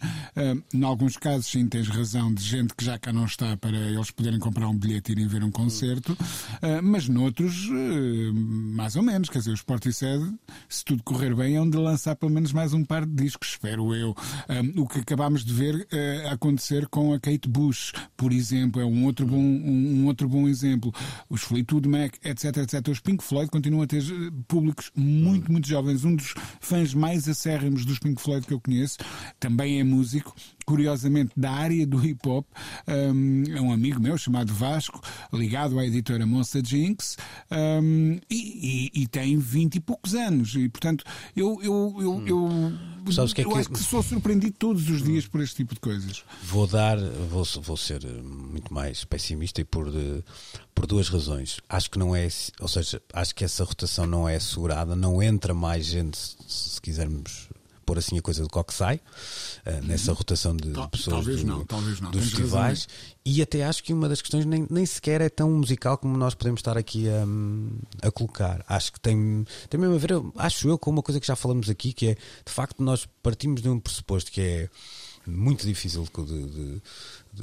[0.72, 4.10] em alguns casos, sim, tens razão, de gente que já cá não está para eles
[4.10, 6.16] poderem comprar um bilhete e irem ver um concerto.
[6.82, 7.68] mas noutros,
[8.74, 9.28] mais ou menos.
[9.28, 10.22] Quer dizer, o Sportishead
[10.78, 13.94] se tudo correr bem, é onde lançar pelo menos mais um par de discos, espero
[13.94, 14.14] eu.
[14.48, 18.84] Um, o que acabámos de ver uh, acontecer com a Kate Bush, por exemplo, é
[18.84, 20.92] um outro bom, um, um outro bom exemplo.
[21.28, 22.88] Os Fleetwood Mac, etc, etc.
[22.88, 26.04] Os Pink Floyd continuam a ter eh, públicos muito, muito jovens.
[26.04, 28.98] Um dos fãs mais acérrimos dos Pink Floyd que eu conheço
[29.40, 30.34] também é músico
[30.68, 32.46] curiosamente, da área do hip hop,
[32.86, 35.00] um, é um amigo meu chamado Vasco,
[35.32, 37.16] ligado à editora Monster Jinx,
[37.50, 40.54] um, e, e, e, tem vinte e poucos anos.
[40.54, 42.78] E, portanto, eu, eu, eu, hum.
[43.06, 43.58] eu, Sabes que é eu que...
[43.60, 46.22] acho que sou surpreendido todos os dias por este tipo de coisas.
[46.42, 50.22] Vou dar, vou, vou ser muito mais pessimista e por, de,
[50.74, 51.60] por duas razões.
[51.66, 52.28] Acho que não é,
[52.60, 57.48] ou seja, acho que essa rotação não é assegurada, não entra mais gente, se quisermos
[57.88, 61.46] pôr assim a coisa do coque sai, uh, nessa rotação de, de pessoas talvez do,
[61.46, 62.10] não, talvez não.
[62.10, 62.88] dos Tens festivais.
[63.24, 66.34] E até acho que uma das questões nem, nem sequer é tão musical como nós
[66.34, 68.62] podemos estar aqui a, a colocar.
[68.68, 71.70] Acho que tem, tem mesmo a ver, acho eu, com uma coisa que já falamos
[71.70, 74.68] aqui, que é de facto nós partimos de um pressuposto que é
[75.26, 76.82] muito difícil de, de,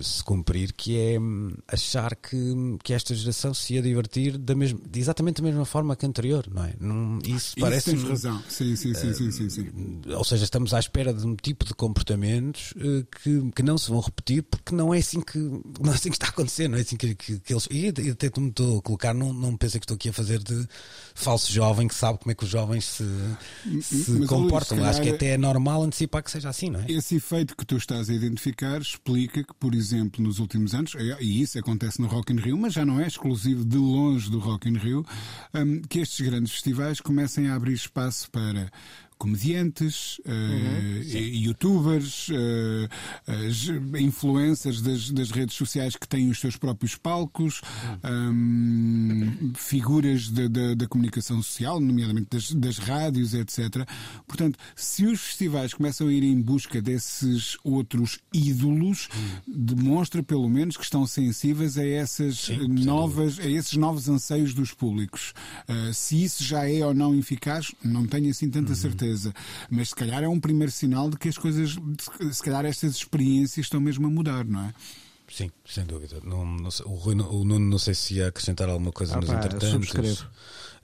[0.02, 2.38] se cumprir, que é hum, achar que,
[2.84, 6.10] que esta geração se ia divertir da mesma, de exatamente da mesma forma que a
[6.10, 6.74] anterior, não é?
[6.80, 7.94] Não, isso parece.
[7.94, 8.44] Isso tens razão.
[8.50, 10.02] Sim, sim, sim, sim, sim, sim.
[10.08, 13.90] Ou seja, estamos à espera de um tipo de comportamentos uh, que, que não se
[13.90, 16.78] vão repetir porque não é assim que, não é assim que está a acontecer, não
[16.78, 17.68] é assim que, que, que eles.
[17.70, 20.40] E, e até me estou a colocar, não, não pensei que estou aqui a fazer
[20.40, 20.68] de
[21.14, 23.04] falso jovem que sabe como é que os jovens se,
[23.82, 24.78] se Mas, comportam.
[24.78, 26.86] Luís, Acho que até é normal antecipar que seja assim, não é?
[26.90, 31.18] Esse efeito que tu estás a identificar explica que, por exemplo, nos últimos anos, é,
[31.22, 34.40] e isso acontece no Rock in Rio, mas já não é exclusivo de longe do
[34.40, 35.06] Rock in Rio,
[35.54, 38.72] um, que estes grandes festivais comecem a abrir espaço para
[39.18, 46.96] comediantes, uh, uhum, youtubers, uh, influencers das, das, redes sociais que têm os seus próprios
[46.96, 47.62] palcos,
[48.04, 53.88] um, figuras da comunicação social, nomeadamente das, das, rádios, etc.
[54.28, 59.08] Portanto, se os festivais começam a ir em busca desses outros ídolos,
[59.48, 64.74] demonstra pelo menos que estão sensíveis a essas Sim, novas, a esses novos anseios dos
[64.74, 65.34] públicos.
[65.70, 68.76] Uh, se isso já é ou não eficaz, não tenho assim tanta uhum.
[68.76, 69.34] certeza certeza.
[69.70, 71.78] Mas se calhar é um primeiro sinal de que as coisas,
[72.32, 74.74] se calhar estas experiências estão mesmo a mudar, não é?
[75.28, 76.20] Sim, sem dúvida.
[76.24, 79.22] Não, não sei, o, Rui, o Nuno não sei se ia acrescentar alguma coisa ah,
[79.22, 80.26] nos pá, entretantos.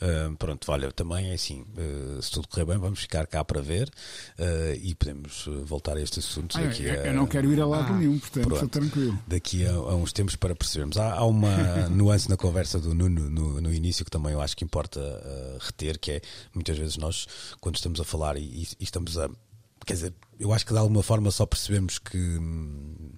[0.02, 3.62] Uh, pronto, olha, também é assim, uh, se tudo correr bem, vamos ficar cá para
[3.62, 3.88] ver
[4.40, 7.06] uh, e podemos voltar a estes assuntos ah, daqui eu, a...
[7.06, 9.20] eu não quero ir a lado ah, nenhum, portanto, pronto, estou tranquilo.
[9.28, 10.98] Daqui a, a, uns tempos para percebermos.
[10.98, 11.56] Há, há uma
[11.90, 15.00] nuance na conversa do Nuno no, no, início que também eu acho que importa
[15.60, 17.28] reter, que é muitas vezes nós,
[17.60, 19.30] quando estamos a falar e, e estamos a.
[19.86, 22.18] Quer dizer, eu acho que de alguma forma só percebemos que.
[22.18, 23.12] Hum,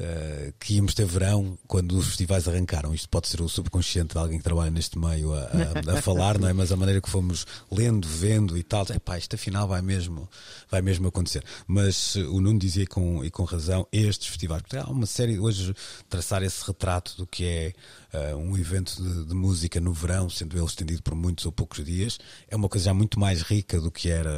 [0.00, 2.94] uh, que íamos ter verão quando os festivais arrancaram.
[2.94, 5.50] Isto pode ser o subconsciente de alguém que trabalha neste meio a,
[5.92, 6.52] a, a falar, não é?
[6.52, 10.28] Mas a maneira que fomos lendo, vendo e tal, é pá, isto afinal vai mesmo,
[10.70, 11.44] vai mesmo acontecer.
[11.66, 15.38] Mas uh, o Nuno dizia com, e com razão, estes festivais, porque há uma série,
[15.38, 15.74] hoje,
[16.08, 17.72] traçar esse retrato do que é
[18.12, 21.84] uh, um evento de, de, música no verão, sendo ele estendido por muitos ou poucos
[21.84, 22.18] dias,
[22.48, 24.30] é uma coisa já muito mais rica do que era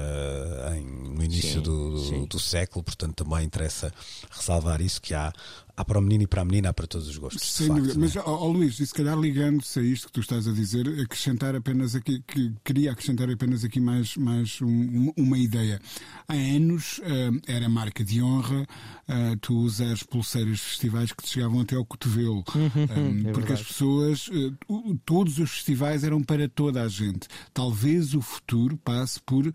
[0.77, 3.93] em, no início sim, do, do, do, século, portanto também interessa
[4.31, 5.33] ressalvar isso, que há
[5.77, 7.43] há para o menino e para a menina, há para todos os gostos.
[7.43, 7.99] Sem facto, dúvida.
[7.99, 11.55] Mas, ó, Luís, e se calhar ligando-se a isto que tu estás a dizer, acrescentar
[11.55, 15.81] apenas aqui, que queria acrescentar apenas aqui mais, mais um, uma ideia.
[16.29, 21.31] Há anos uh, era marca de honra uh, tu usares pulseiras de festivais que te
[21.31, 22.45] chegavam até ao cotovelo.
[22.55, 27.29] um, é porque as pessoas, uh, todos os festivais eram para toda a gente.
[27.53, 29.53] Talvez o futuro passe por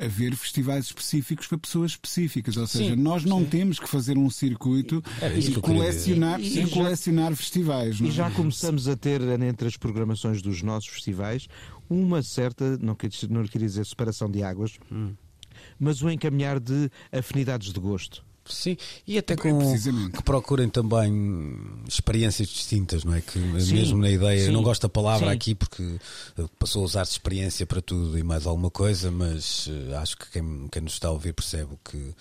[0.00, 2.56] haver festivais específicos para pessoas específicas.
[2.56, 3.46] Ou seja, sim, nós não sim.
[3.46, 5.02] temos que fazer um circuito
[5.38, 8.00] e, colecionar, e, e, e colecionar já, festivais.
[8.00, 8.06] Não?
[8.06, 8.12] E é?
[8.12, 11.48] já começamos a ter entre as programações dos nossos festivais
[11.90, 15.12] uma certa, não quero, não quero dizer separação de águas, hum.
[15.78, 18.24] mas o encaminhar de afinidades de gosto.
[18.52, 19.58] Sim, e até com
[20.10, 21.56] que procurem também
[21.88, 23.20] experiências distintas, não é?
[23.20, 25.34] Que sim, mesmo na ideia, sim, eu não gosto da palavra sim.
[25.34, 25.96] aqui porque
[26.58, 30.68] passou a usar-se experiência para tudo e mais alguma coisa, mas uh, acho que quem,
[30.70, 32.14] quem nos está a ouvir percebe o que,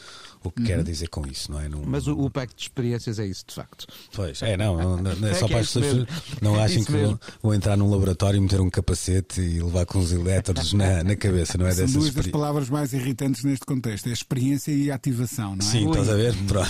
[0.44, 0.68] o que uhum.
[0.68, 1.68] quer dizer com isso, não é?
[1.68, 3.88] Num, mas o, o pack de experiências é isso, de facto.
[4.13, 6.08] Pois, é, não, não, não é, é só para é as pessoas
[6.42, 10.00] não achem que vou, vou, entrar num laboratório e meter um capacete e levar com
[10.00, 11.74] os elétrodos na, na cabeça, não é?
[11.74, 15.70] São duas das palavras mais irritantes neste contexto, é experiência e ativação, não é?
[15.70, 16.19] Sim, estás a ver?
[16.48, 16.70] Pronto.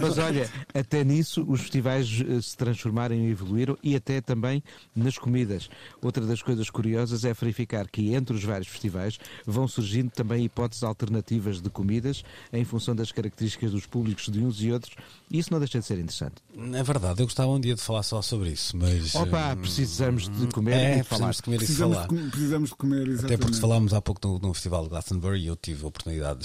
[0.00, 4.62] Mas olha, até nisso os festivais eh, se transformaram e evoluíram e até também
[4.94, 5.68] nas comidas.
[6.02, 10.82] Outra das coisas curiosas é verificar que entre os vários festivais vão surgindo também hipóteses
[10.82, 14.94] alternativas de comidas em função das características dos públicos de uns e outros.
[15.30, 16.36] E isso não deixa de ser interessante.
[16.72, 19.14] É verdade, eu gostava um dia de falar só sobre isso, mas.
[19.14, 21.32] Opa, precisamos de comer é, e falar.
[21.32, 22.08] De comer precisamos, e falar.
[22.08, 23.24] De, precisamos de comer, exatamente.
[23.24, 26.38] Até porque falámos há pouco no, no Festival de Glastonbury e eu tive a oportunidade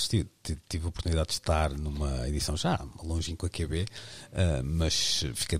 [0.44, 3.86] de, tive a oportunidade de estar numa edição já longínqua QB, uh,
[4.34, 5.60] ah, mas fiquei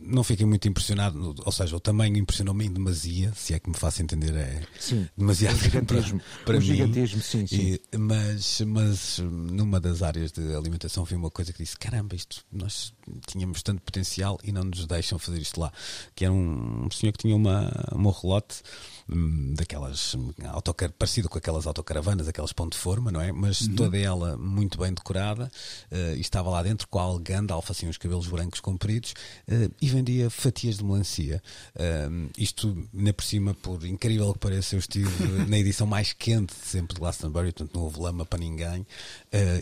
[0.00, 3.76] não fiquei muito impressionado, ou seja, o tamanho impressionou-me em demasia, se é que me
[3.76, 6.64] faço entender, é sim, demasiado gigantismo, para, mim.
[6.64, 7.78] gigantismo, sim, sim.
[7.92, 12.44] E, mas, mas numa das áreas de alimentação vi uma coisa que disse: caramba, isto
[12.52, 12.92] nós
[13.26, 15.72] tínhamos tanto potencial e não nos deixam fazer isto lá.
[16.14, 18.62] Que era um, um senhor que tinha uma, uma relote
[19.08, 20.16] Hum, daquelas
[20.48, 23.30] autocar parecido com aquelas autocaravanas, aquelas pão de forma, não é?
[23.30, 23.76] Mas uhum.
[23.76, 25.44] toda ela muito bem decorada
[25.92, 29.14] uh, e estava lá dentro com a Gandalf, assim, os cabelos brancos compridos
[29.46, 31.42] uh, e vendia fatias de melancia.
[31.74, 35.10] Uh, isto, na por cima, por incrível que pareça, eu estive
[35.48, 38.86] na edição mais quente sempre de Glastonbury, portanto não houve lama para ninguém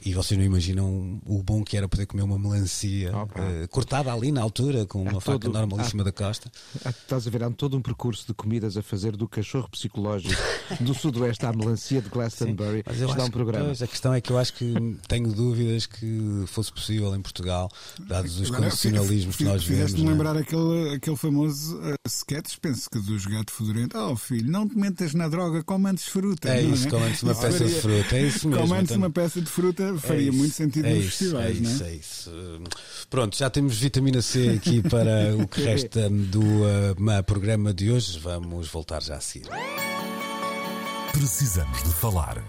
[0.04, 4.30] e vocês não imaginam o bom que era poder comer uma melancia uh, cortada ali
[4.30, 6.50] na altura, com uma faca normalíssima há, da costa.
[6.84, 10.40] Há, estás a ver, há todo um percurso de comidas a fazer do cachorro psicológico
[10.80, 12.78] do sudoeste à melancia de Glastonbury.
[12.78, 13.66] Sim, mas eu acho, um programa.
[13.66, 14.74] Pois, a questão é que eu acho que
[15.08, 19.93] tenho dúvidas que fosse possível em Portugal, dados os condicionalismos que nós vemos.
[20.02, 20.06] É?
[20.06, 23.98] lembrar aquele, aquele famoso uh, sketch, penso que dos gato fedorento.
[23.98, 26.48] Oh filho, não te metas na droga, come antes fruta.
[26.48, 26.90] É isso, é?
[26.90, 28.16] come antes uma peça de fruta.
[28.16, 28.62] É isso mesmo.
[28.62, 28.96] Come antes então...
[28.96, 31.72] uma peça de fruta faria é muito sentido é nos isso, festivais, é não é?
[31.72, 32.30] Isso, é isso.
[33.10, 38.18] Pronto, já temos vitamina C aqui para o que resta do uh, programa de hoje.
[38.18, 39.48] Vamos voltar já a seguir.
[41.12, 42.42] Precisamos de falar.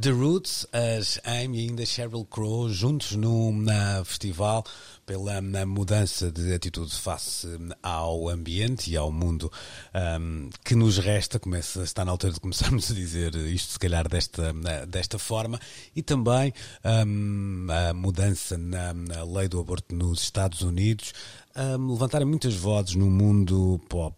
[0.00, 3.66] The Roots, as Amy e ainda Sheryl Crow juntos num
[4.04, 4.64] festival
[5.10, 7.48] pela mudança de atitude face
[7.82, 9.50] ao ambiente e ao mundo
[9.92, 11.40] um, que nos resta.
[11.40, 14.52] Começa, está na altura de começarmos a dizer isto, se calhar, desta,
[14.86, 15.58] desta forma.
[15.96, 21.12] E também um, a mudança na, na lei do aborto nos Estados Unidos
[21.56, 24.16] um, muitas vozes no mundo pop.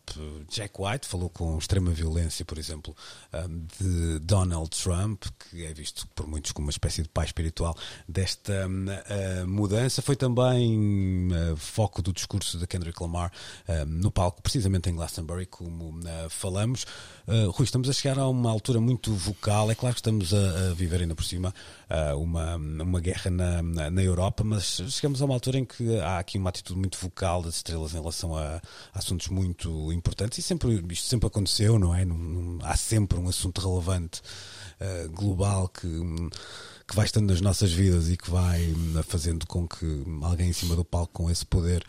[0.50, 2.94] Jack White falou com extrema violência, por exemplo,
[3.32, 7.74] um, de Donald Trump, que é visto por muitos como uma espécie de pai espiritual
[8.06, 10.02] desta uh, mudança.
[10.02, 10.78] Foi também
[11.32, 13.30] uh, foco do discurso de Kendrick Lamar
[13.68, 15.92] uh, no palco, precisamente em Glastonbury, como
[16.28, 16.86] falamos.
[17.54, 19.70] Rui, estamos a chegar a uma altura muito vocal.
[19.70, 21.54] É claro que estamos a, a viver ainda por cima
[22.18, 26.18] uma, uma guerra na, na, na Europa, mas chegamos a uma altura em que há
[26.18, 28.60] aqui uma atitude muito vocal das estrelas em relação a,
[28.92, 32.04] a, assuntos muito importantes e sempre isto sempre aconteceu, não é?
[32.62, 34.20] há sempre um assunto relevante
[34.80, 35.86] uh, global que
[36.86, 40.52] que vai estando nas nossas vidas e que vai hum, fazendo com que alguém em
[40.52, 41.84] cima do palco com esse poder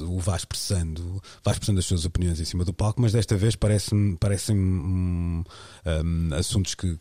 [0.00, 3.54] o vá expressando, vá expressando as suas opiniões em cima do palco, mas desta vez
[3.54, 5.44] parecem parecem um,
[5.86, 6.98] um, assuntos que,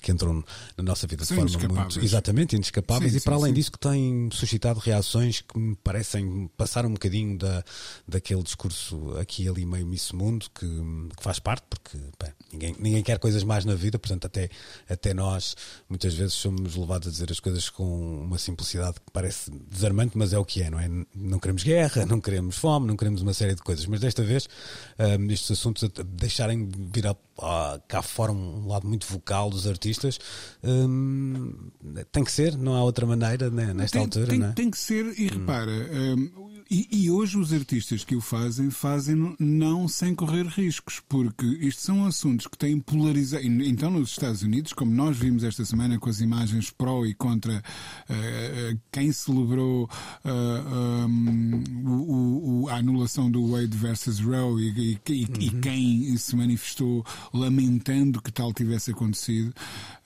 [0.00, 0.44] que entram
[0.76, 3.12] na nossa vida de forma muito exatamente inescapáveis.
[3.12, 6.92] Sim, e para sim, além disso que têm suscitado reações que me parecem passar um
[6.92, 7.64] bocadinho da,
[8.06, 13.02] daquele discurso aqui ali meio misso mundo que, que faz parte, porque bem, ninguém, ninguém
[13.02, 14.48] quer coisas mais na vida, portanto até,
[14.88, 15.56] até nós
[15.88, 20.32] muitas vezes somos levados a dizer as coisas com uma simplicidade que parece desarmante, mas
[20.32, 20.88] é o que é, não é?
[21.14, 23.86] Não queremos guerra guerra, não queremos fome, não queremos uma série de coisas.
[23.86, 24.48] Mas desta vez,
[24.98, 27.06] um, estes assuntos deixarem vir
[27.88, 30.18] cá fora um lado muito vocal dos artistas,
[30.62, 31.70] um,
[32.10, 34.26] tem que ser, não há outra maneira né, nesta tem, altura.
[34.26, 34.52] Tem, não é?
[34.52, 35.40] tem que ser, e hum.
[35.40, 41.02] repara, um, e, e, hoje os artistas que o fazem, fazem não sem correr riscos,
[41.06, 43.44] porque isto são assuntos que têm polarizado.
[43.44, 47.58] Então, nos Estados Unidos, como nós vimos esta semana com as imagens pró e contra
[47.58, 49.84] uh, quem celebrou
[50.24, 55.30] uh, um, o, o, a anulação do Wade versus Roe e, e, uhum.
[55.40, 59.52] e, quem se manifestou lamentando que tal tivesse acontecido,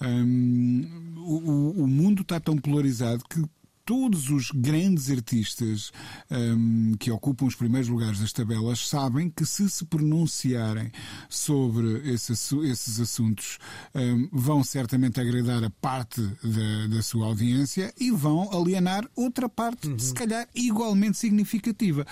[0.00, 3.42] um, o, o mundo está tão polarizado que
[3.87, 5.92] todos os grandes artistas
[6.29, 10.90] um, que ocupam os primeiros lugares das tabelas sabem que se se pronunciarem
[11.29, 13.59] sobre esse, esses assuntos
[13.94, 19.87] um, vão certamente agradar a parte da, da, sua audiência e vão alienar outra parte,
[19.87, 19.99] uhum.
[19.99, 22.05] se calhar igualmente significativa.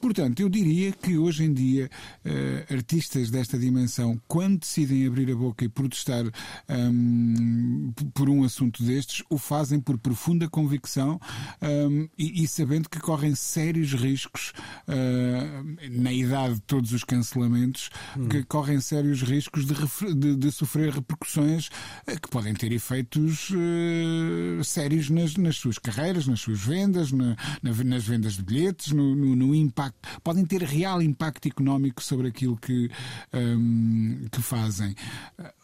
[0.00, 1.88] Portanto, eu diria que hoje em dia
[2.24, 6.24] uh, artistas desta dimensão, quando decidem abrir a boca e protestar
[6.68, 11.19] um, por um assunto destes, o fazem por profunda convicção
[11.62, 14.52] um, e, e, sabendo que correm sérios riscos
[14.88, 18.28] uh, na idade de todos os cancelamentos, hum.
[18.28, 19.74] que correm sérios riscos de,
[20.14, 21.68] de, de sofrer repercussões
[22.08, 27.36] uh, que podem ter efeitos uh, sérios nas, nas, suas carreiras, nas suas vendas, na,
[27.62, 32.28] na, nas vendas de bilhetes, no, no, no, impacto, podem ter real impacto económico sobre
[32.28, 32.90] aquilo que,
[33.32, 34.94] um, que fazem.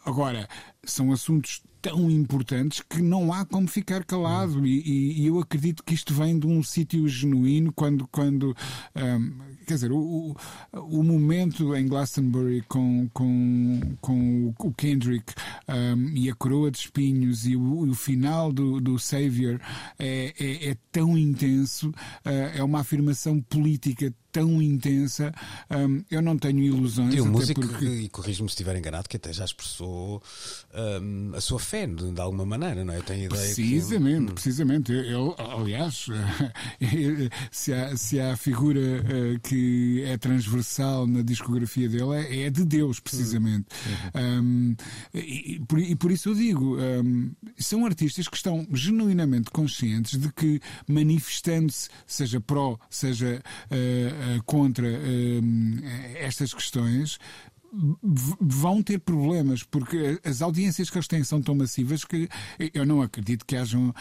[0.05, 0.47] Agora,
[0.91, 4.65] são assuntos tão importantes que não há como ficar calado.
[4.65, 8.55] E, e eu acredito que isto vem de um sítio genuíno quando, quando
[8.95, 10.35] um, quer dizer, o,
[10.73, 15.33] o, momento em Glastonbury com, com, com o Kendrick
[15.67, 19.59] um, e a coroa de espinhos e o, o final do, do Savior
[19.99, 25.33] é, é, é tão intenso, uh, é uma afirmação política tão intensa,
[25.69, 27.13] um, eu não tenho ilusões.
[27.13, 27.85] Tem um músico, porque...
[27.85, 30.21] e corrijo-me se estiver enganado, que até já expressou
[31.01, 32.97] um, a sua fé, de, de, alguma maneira, não é?
[32.97, 34.31] Eu tenho ideia Precisamente, que...
[34.31, 34.35] Hum.
[34.35, 34.91] precisamente.
[34.91, 36.07] Eu, aliás,
[37.51, 42.65] se há, se há figura uh, que é transversal na discografia dele, é, é de
[42.65, 43.67] Deus, precisamente.
[44.13, 44.41] Uhum.
[44.41, 44.75] Um,
[45.13, 50.31] e, por, e, por, isso eu digo, um, são artistas que estão genuinamente conscientes de
[50.31, 55.85] que manifestando-se, seja pró, seja uh, contra uh,
[56.19, 57.19] estas questões
[58.41, 62.29] vão ter problemas, porque as audiências que eles têm são tão massivas que
[62.73, 63.93] eu não acredito que hajam,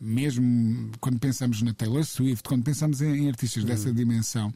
[0.00, 3.66] mesmo quando pensamos na Taylor Swift, quando pensamos em, artistas hum.
[3.66, 4.52] dessa dimensão,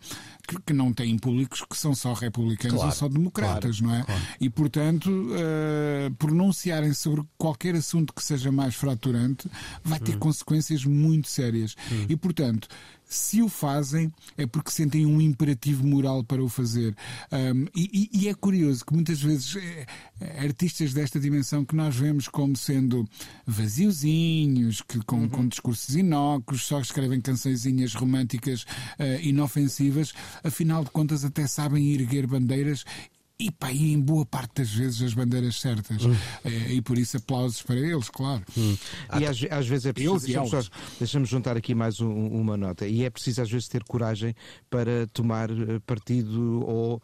[0.46, 4.00] que, que, não têm públicos que são só republicanos claro, ou só democratas, claro, não
[4.00, 4.04] é?
[4.04, 4.22] Claro.
[4.40, 9.48] E, portanto, uh, pronunciarem sobre qualquer assunto que seja mais fraturante
[9.82, 10.20] vai ter hum.
[10.20, 11.76] consequências muito sérias.
[11.90, 12.06] Hum.
[12.08, 12.68] E, portanto,
[13.08, 16.94] se o fazem é porque sentem um imperativo moral para o fazer.
[17.32, 19.86] Um, e, e, é curioso que muitas vezes é,
[20.44, 23.08] artistas desta dimensão que nós vemos como sendo
[23.46, 25.28] vaziozinhos, que com, uhum.
[25.28, 30.12] com discursos inócuos, só escrevem cançõezinhas românticas uh, inofensivas,
[30.44, 32.84] afinal de contas até sabem erguer bandeiras
[33.40, 36.04] e, pá, e em boa parte das vezes as bandeiras certas.
[36.04, 36.14] Hum.
[36.44, 38.42] É, e por isso aplausos para eles, claro.
[38.56, 38.76] Hum.
[39.20, 40.26] E às, às, vezes é preciso.
[40.26, 42.84] Deixa-me deixa juntar aqui mais um, uma nota.
[42.86, 44.34] E é preciso às vezes ter coragem
[44.68, 47.00] para tomar eh, partido ou uh,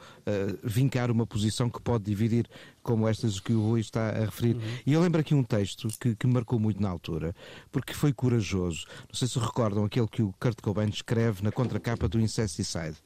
[0.65, 2.49] vincar uma posição que pode dividir
[2.83, 4.57] como estas que o Rui está a referir.
[4.57, 4.63] Uhum.
[4.85, 7.33] E eu lembro aqui um texto que, que marcou muito na altura,
[7.71, 8.87] porque foi corajoso.
[9.09, 12.97] Não sei se recordam aquele que o Kurt Cobain escreve na contracapa do Incesticide.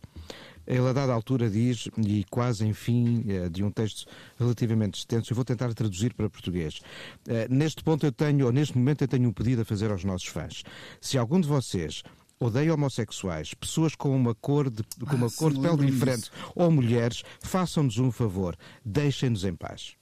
[0.69, 4.07] Ele, a dada altura, diz, e quase enfim, eh, de um texto
[4.39, 6.81] relativamente extenso, eu vou tentar traduzir para português.
[7.27, 10.05] Eh, neste ponto eu tenho, ou neste momento eu tenho um pedido a fazer aos
[10.05, 10.63] nossos fãs.
[11.01, 12.03] Se algum de vocês
[12.39, 16.71] odeia homossexuais, pessoas com uma cor de, com uma ah, cor de pele diferente ou
[16.71, 18.55] mulheres, façam-nos um favor,
[18.85, 19.97] deixem-nos em paz.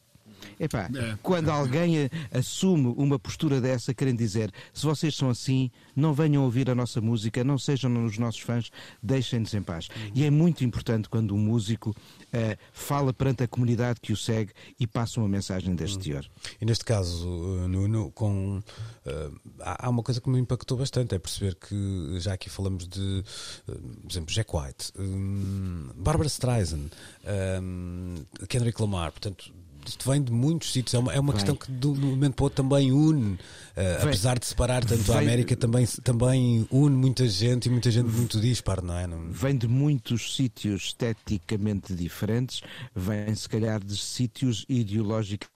[0.59, 1.19] Epá, é.
[1.23, 6.71] quando alguém assume uma postura dessa, querem dizer, se vocês são assim, não venham ouvir
[6.71, 8.71] a nossa música, não sejam os nossos fãs,
[9.03, 9.89] deixem-nos em paz.
[10.15, 14.53] E é muito importante quando um músico uh, fala perante a comunidade que o segue
[14.79, 16.25] e passa uma mensagem deste teor.
[16.61, 17.27] E neste caso,
[17.65, 22.33] eh, Nuno, com, uh, há uma coisa que me impactou bastante, é perceber que já
[22.33, 23.25] aqui falamos de,
[23.69, 26.91] uh, por exemplo, Jack White, um, Barbara Streisand,
[27.63, 28.15] um,
[28.49, 29.53] Kendrick Lamar, portanto,
[29.89, 32.43] isto vem de muitos sítios, é uma, é uma questão que de um momento para
[32.43, 33.39] o outro também une, uh,
[34.03, 35.17] apesar de separar tanto vem...
[35.17, 39.07] a América, também, também une muita gente e muita gente muito dispar, não é?
[39.07, 39.31] Não...
[39.31, 42.63] Vem de muitos sítios esteticamente diferentes,
[42.95, 45.49] vem se calhar de sítios ideológicos.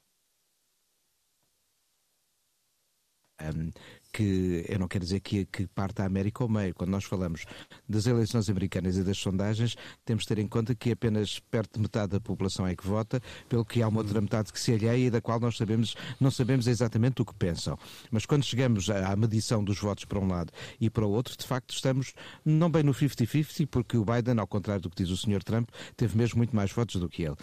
[3.42, 3.70] Um,
[4.12, 6.74] que eu não quero dizer que, que parte a América ao meio.
[6.74, 7.44] Quando nós falamos
[7.88, 11.80] das eleições americanas e das sondagens, temos de ter em conta que apenas perto de
[11.80, 15.06] metade da população é que vota, pelo que há uma outra metade que se alheia
[15.06, 17.78] e da qual nós sabemos, não sabemos exatamente o que pensam.
[18.10, 21.46] Mas quando chegamos à medição dos votos para um lado e para o outro, de
[21.46, 22.12] facto estamos
[22.44, 25.42] não bem no 50-50, porque o Biden, ao contrário do que diz o Sr.
[25.42, 27.36] Trump, teve mesmo muito mais votos do que ele.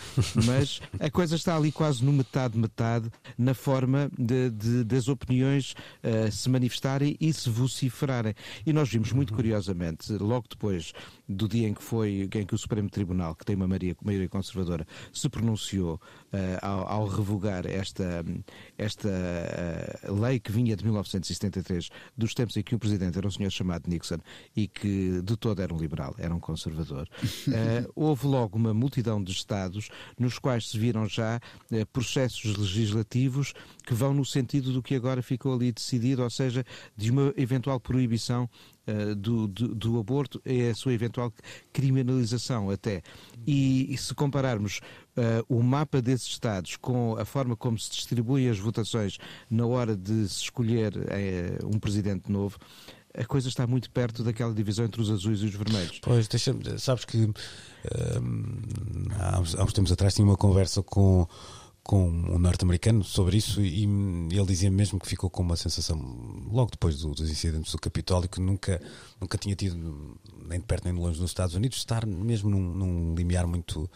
[0.46, 6.32] Mas a coisa está ali quase no metade-metade na forma de, de, das opiniões uh,
[6.32, 8.34] se manifestarem e se vociferarem.
[8.66, 9.38] E nós vimos muito uhum.
[9.38, 10.94] curiosamente, logo depois
[11.28, 14.30] do dia em que foi em que o Supremo Tribunal, que tem uma maioria, maioria
[14.30, 15.96] conservadora, se pronunciou
[16.34, 18.24] uh, ao, ao, revogar esta,
[18.78, 23.32] esta uh, lei que vinha de 1973, dos tempos em que o presidente era um
[23.32, 24.20] senhor chamado Nixon
[24.56, 27.10] e que de todo era um liberal, era um conservador.
[27.48, 31.40] Uh, houve logo uma multidão de estados nos quais se viram já
[31.92, 33.54] processos legislativos
[33.86, 36.66] que vão no sentido do que agora ficou ali decidido, ou seja,
[36.96, 38.50] de uma eventual proibição
[38.88, 41.32] uh, do, do, do, aborto e a sua eventual
[41.72, 43.02] criminalização até.
[43.46, 44.80] E, e se compararmos
[45.18, 49.18] uh, o mapa desses Estados com a forma como se distribuem as votações
[49.50, 52.58] na hora de se escolher uh, um presidente novo,
[53.18, 56.00] a coisa está muito perto daquela divisão entre os azuis e os vermelhos.
[56.02, 57.28] Pois, deixa sabes que
[59.20, 61.28] há, uns, há uns tempos atrás tinha uma conversa com
[61.88, 65.98] com um norte-americano sobre isso e, ele dizia mesmo que ficou com uma sensação,
[66.52, 68.82] logo depois do, dos incidentes do Capitólio, que nunca,
[69.22, 72.74] nunca tinha tido, nem de perto nem de longe nos Estados Unidos, estar mesmo num,
[72.74, 73.90] num limiar muito.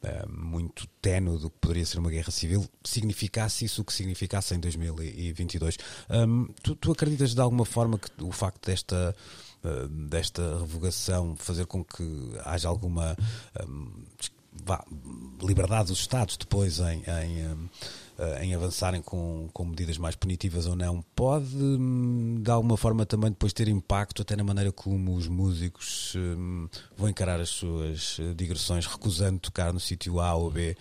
[0.00, 4.54] Uh, muito ténue do que poderia ser uma guerra civil, significasse isso o que significasse
[4.54, 5.76] em 2022.
[6.08, 9.12] Um, tu, tu, acreditas de alguma forma que o facto desta,
[9.64, 12.04] uh, desta revogação fazer com que
[12.44, 13.16] haja alguma
[13.68, 13.90] um,
[14.64, 14.84] vá,
[15.42, 17.68] liberdade dos Estados depois em, em,
[18.18, 23.06] eh, em avançarem com, com medidas mais punitivas ou não, pode hum, de alguma forma
[23.06, 28.18] também depois ter impacto até na maneira como os músicos um, vão encarar as suas
[28.18, 30.76] eh, digressões, recusando tocar no sítio A ou B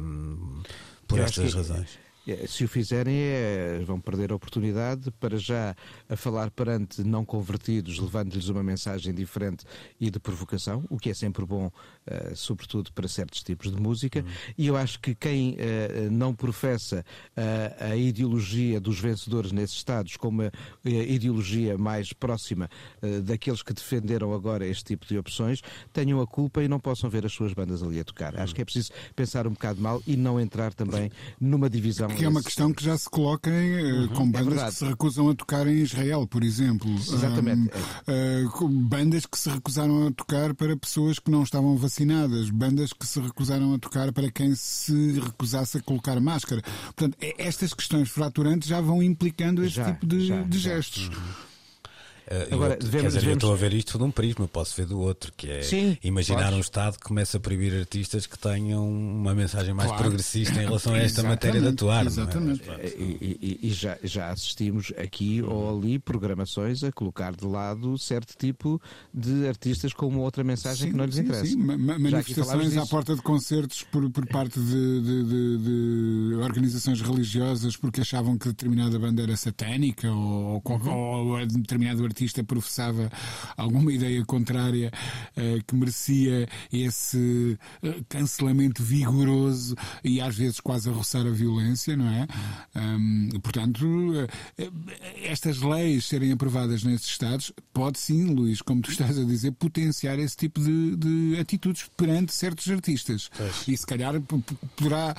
[0.00, 0.62] um,
[1.06, 2.03] por Eu estas razões.
[2.26, 5.74] É, se o fizerem, é, vão perder a oportunidade para já
[6.08, 9.64] a falar perante não convertidos, levando-lhes uma mensagem diferente
[10.00, 14.20] e de provocação, o que é sempre bom, uh, sobretudo para certos tipos de música.
[14.20, 14.54] Uhum.
[14.56, 17.04] E eu acho que quem uh, não professa
[17.36, 20.50] uh, a ideologia dos vencedores nesses Estados como a,
[20.84, 22.70] a ideologia mais próxima
[23.24, 25.60] daqueles que defenderam agora este tipo de opções,
[25.92, 28.34] tenham a culpa e não possam ver as suas bandas ali a tocar.
[28.34, 28.42] Uhum.
[28.42, 31.10] Acho que é preciso pensar um bocado mal e não entrar também
[31.40, 34.26] numa divisão que é uma questão que já se coloca em, eh, uhum, com é
[34.26, 36.90] bandas é que se recusam a tocar em Israel, por exemplo.
[36.94, 37.70] Exatamente.
[38.08, 42.92] Um, uh, bandas que se recusaram a tocar para pessoas que não estavam vacinadas, bandas
[42.92, 46.62] que se recusaram a tocar para quem se recusasse a colocar máscara.
[46.84, 51.04] Portanto, estas questões fraturantes já vão implicando este já, tipo de, já, de gestos.
[51.04, 51.10] Já.
[51.10, 51.53] Uhum.
[52.26, 53.24] Uh, Agora, devemos, quer dizer, devemos...
[53.26, 55.98] eu estou a ver isto de um prisma, posso ver do outro, que é Sim,
[56.02, 60.04] imaginar um Estado que começa a proibir artistas que tenham uma mensagem mais claro.
[60.04, 62.04] progressista em relação a esta matéria de atuar.
[62.04, 62.06] É?
[62.06, 62.70] Exatamente.
[62.70, 62.86] É?
[62.96, 68.34] E, e, e, já, já assistimos aqui ou ali programações a colocar de lado certo
[68.38, 68.80] tipo
[69.12, 71.44] de artistas com uma outra mensagem sim, que não lhes sim, interessa.
[71.44, 77.76] Sim, manifestações à porta de concertos por, por parte de, de, de, de, organizações religiosas
[77.76, 80.90] porque achavam que determinada banda era satânica ou, uhum.
[80.90, 83.10] ou, ou determinado artista artista professava
[83.56, 84.92] alguma ideia contrária
[85.36, 91.96] uh, que merecia esse uh, cancelamento vigoroso e às vezes quase a roçar a violência,
[91.96, 92.26] não é?
[93.42, 94.28] Portanto, uh,
[95.24, 100.18] estas leis serem aprovadas nesses Estados pode sim, Luís, como tu estás a dizer, potenciar
[100.18, 103.28] esse tipo de, de atitudes perante certos artistas.
[103.36, 103.68] Pois.
[103.68, 104.20] E se calhar
[104.76, 105.16] poderá,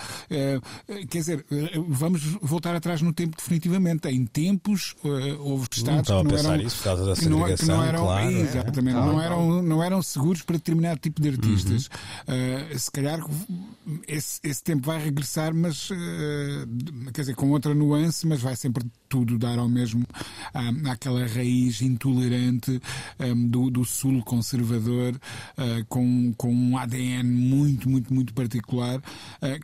[1.09, 1.45] quer dizer,
[1.87, 4.07] vamos voltar atrás no tempo definitivamente.
[4.07, 4.95] Em tempos
[5.39, 8.31] houve Estados não que não eram, isso causa da segregação, que não, eram, claro.
[8.31, 11.89] Exatamente, não, eram, não eram seguros para determinado tipo de artistas.
[12.27, 12.75] Uhum.
[12.75, 13.19] Uh, se calhar
[14.07, 15.95] esse, esse tempo vai regressar, mas uh,
[17.13, 20.05] quer dizer, com outra nuance, mas vai sempre tudo dar ao mesmo
[20.53, 22.79] um, àquela raiz intolerante
[23.19, 29.01] um, do, do sul conservador uh, com, com um ADN muito, muito, muito particular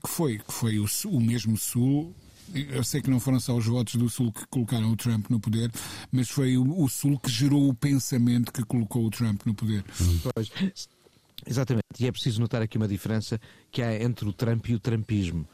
[0.02, 2.14] que foi, que foi o, o mesmo sul
[2.54, 5.40] eu sei que não foram só os votos do Sul que colocaram o Trump no
[5.40, 5.72] poder,
[6.12, 9.84] mas foi o, o Sul que gerou o pensamento que colocou o Trump no poder.
[10.34, 10.52] Pois.
[11.46, 13.40] Exatamente, e é preciso notar aqui uma diferença
[13.72, 15.48] que há entre o Trump e o Trumpismo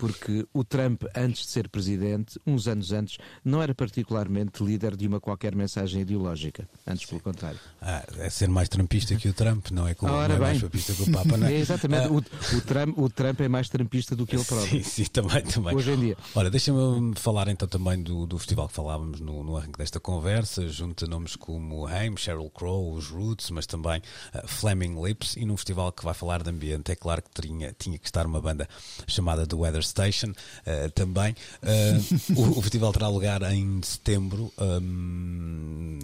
[0.00, 5.06] porque o Trump, antes de ser presidente, uns anos antes, não era particularmente líder de
[5.06, 6.66] uma qualquer mensagem ideológica.
[6.86, 7.60] Antes, pelo contrário.
[7.82, 10.62] Ah, é ser mais trumpista que o Trump, não é, como, Ora, não é mais
[10.62, 11.52] papista que o Papa, não é?
[11.52, 12.06] é exatamente.
[12.06, 12.12] Ah.
[12.12, 14.70] O, o, Trump, o Trump é mais trumpista do que ele próprio.
[14.70, 15.76] Sim, sim, também, também.
[15.76, 16.16] Hoje em dia.
[16.34, 20.66] Olha, deixa-me falar então também do, do festival que falávamos no, no arranque desta conversa,
[20.66, 24.00] junto a nomes como Haim, Sheryl Crow, os Roots, mas também
[24.34, 27.74] uh, Flaming Lips, e num festival que vai falar de ambiente, é claro que tinha,
[27.78, 28.66] tinha que estar uma banda
[29.06, 31.34] chamada The Weather Uh, também.
[31.62, 35.98] Uh, o, o, festival terá lugar em setembro, um,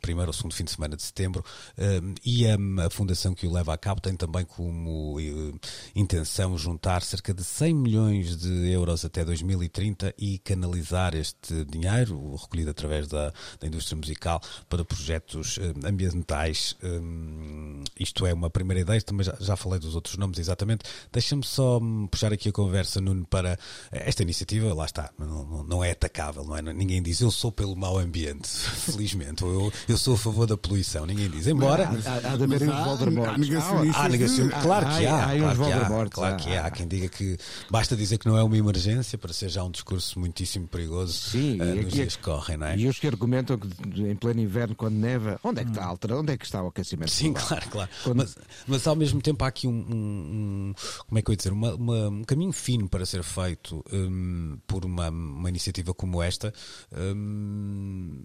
[0.00, 1.44] primeiro ou segundo fim de semana de setembro,
[1.78, 5.60] um, e a, a, fundação que o leva a cabo tem também como uh,
[5.94, 12.70] intenção juntar cerca de 100 milhões de euros até 2030 e canalizar este dinheiro, recolhido
[12.70, 16.76] através da, da indústria musical, para projetos ambientais.
[16.82, 20.84] Um, isto é uma primeira ideia, também já, já falei dos outros nomes exatamente.
[21.12, 23.58] Deixa-me só hum, puxar aqui a conversa, Nuno, para
[23.90, 26.62] esta iniciativa, lá está, não, não é atacável, não é?
[26.62, 28.48] Ninguém diz eu sou pelo mau ambiente,
[28.90, 31.46] felizmente, ou eu, eu sou a favor da poluição, ninguém diz.
[31.46, 31.88] Embora.
[32.04, 33.34] Há, há, de haver uns Voldemorts.
[33.34, 34.62] Há negacionistas.
[34.62, 35.24] Claro que há.
[35.24, 36.66] Há, claro que há, claro que há.
[36.66, 37.36] Há quem diga que
[37.70, 41.60] basta dizer que não é uma emergência para ser já um discurso muitíssimo perigoso Sim,
[41.60, 42.76] uh, nos aqui, dias que correm, não é?
[42.76, 45.86] E os que argumentam que em pleno inverno, quando neva, onde é que está a
[45.86, 46.18] altera?
[46.18, 47.10] Onde é que está o aquecimento?
[47.10, 47.90] Sim, claro, claro.
[48.04, 48.16] Quando...
[48.16, 50.74] Mas, mas ao mesmo tempo há aqui um, um, um
[51.06, 54.58] como é que eu ia dizer, uma, uma, um caminho fino para ser feito um,
[54.66, 56.52] por uma, uma, iniciativa como esta,
[56.92, 58.24] um,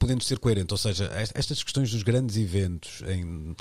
[0.00, 3.54] podendo ser coerente, ou seja, estas questões dos grandes eventos, em,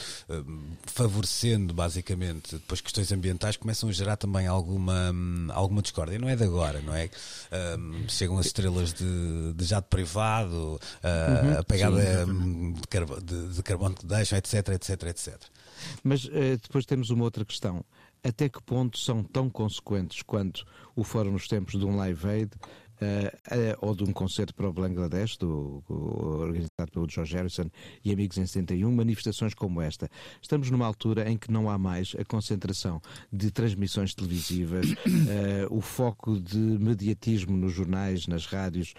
[0.86, 5.14] favorecendo basicamente depois questões ambientais, começam a gerar também alguma,
[5.50, 6.18] alguma discórdia.
[6.18, 7.10] Não é de agora, não é?
[7.78, 13.22] Um, chegam as estrelas de, de jato privado, uh, uhum, a pegada sim, de, carbono,
[13.22, 15.38] de, de, carbono que deixam, etc, etc, etc.
[16.02, 17.84] Mas uh, depois temos uma outra questão
[18.24, 20.66] até que ponto são tão consequentes quanto
[20.96, 22.52] o foram nos tempos de um Live Aid
[23.82, 27.70] ou de um concerto para o Bangladesh, do, organizado pelo George Harrison
[28.04, 30.10] e amigos em 71, manifestações como esta.
[30.42, 34.96] Estamos numa altura em que não há mais a concentração de transmissões televisivas, uh,
[35.70, 38.94] o foco de mediatismo nos jornais, nas rádios,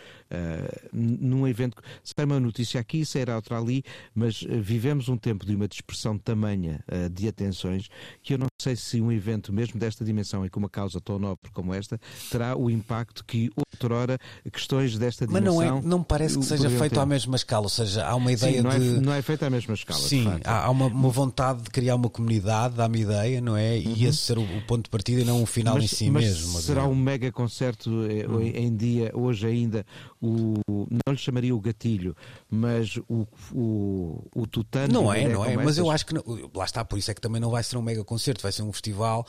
[0.93, 1.83] num evento.
[2.03, 3.83] Sai uma notícia aqui, sairá outra ali,
[4.15, 6.83] mas vivemos um tempo de uma dispersão tamanha
[7.13, 7.89] de atenções
[8.23, 11.19] que eu não sei se um evento mesmo desta dimensão e com uma causa tão
[11.19, 11.99] nobre como esta
[12.31, 13.51] terá o impacto que
[13.91, 14.19] outrora
[14.53, 15.57] questões desta dimensão.
[15.57, 17.01] Mas não, é, não parece que seja feito ter.
[17.01, 18.89] à mesma escala, ou seja, há uma ideia Sim, não é de.
[18.89, 20.01] É, não é feito à mesma escala.
[20.01, 23.79] Sim, há, há uma, uma, vontade de criar uma comunidade, dá-me ideia, não é?
[23.79, 24.09] E uhum.
[24.09, 26.25] esse ser o, o, ponto de partida e não um final mas, em si mas
[26.25, 26.61] mesmo.
[26.61, 28.41] Será um mega concerto uhum.
[28.41, 29.85] em dia, hoje ainda,
[30.21, 32.15] o, não lhe chamaria o gatilho,
[32.51, 34.93] mas o, o, o tutano.
[34.93, 36.23] Não é, não é, mas eu acho que não,
[36.55, 38.63] lá está, por isso é que também não vai ser um mega concerto, vai ser
[38.63, 39.27] um festival.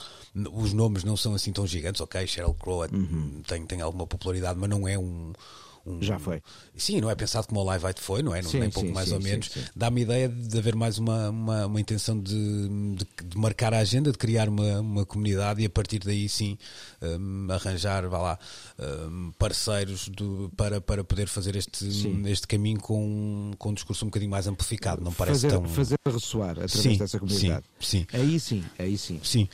[0.54, 2.28] Os nomes não são assim tão gigantes, ok?
[2.28, 3.42] Sheryl Crow uhum.
[3.48, 5.32] tem, tem alguma popularidade, mas não é um.
[5.86, 6.42] Um, Já foi.
[6.76, 8.42] Sim, não é pensado como o Live Aid foi, não é?
[8.42, 9.50] Sim, nem pouco sim, mais sim, ou menos.
[9.76, 14.12] Dá-me ideia de haver mais uma, uma, uma intenção de, de, de, marcar a agenda,
[14.12, 16.58] de criar uma, uma comunidade e a partir daí sim
[17.02, 18.40] um, arranjar, vá lá,
[18.80, 21.88] um, parceiros do, para, para poder fazer este,
[22.28, 25.04] este caminho com, com um discurso um bocadinho mais amplificado.
[25.04, 25.68] Não parece fazer, tão.
[25.68, 27.66] Fazer ressoar através dessa comunidade.
[27.80, 28.08] Sim, sim.
[28.14, 29.20] Aí sim, aí sim.
[29.24, 29.50] Sim.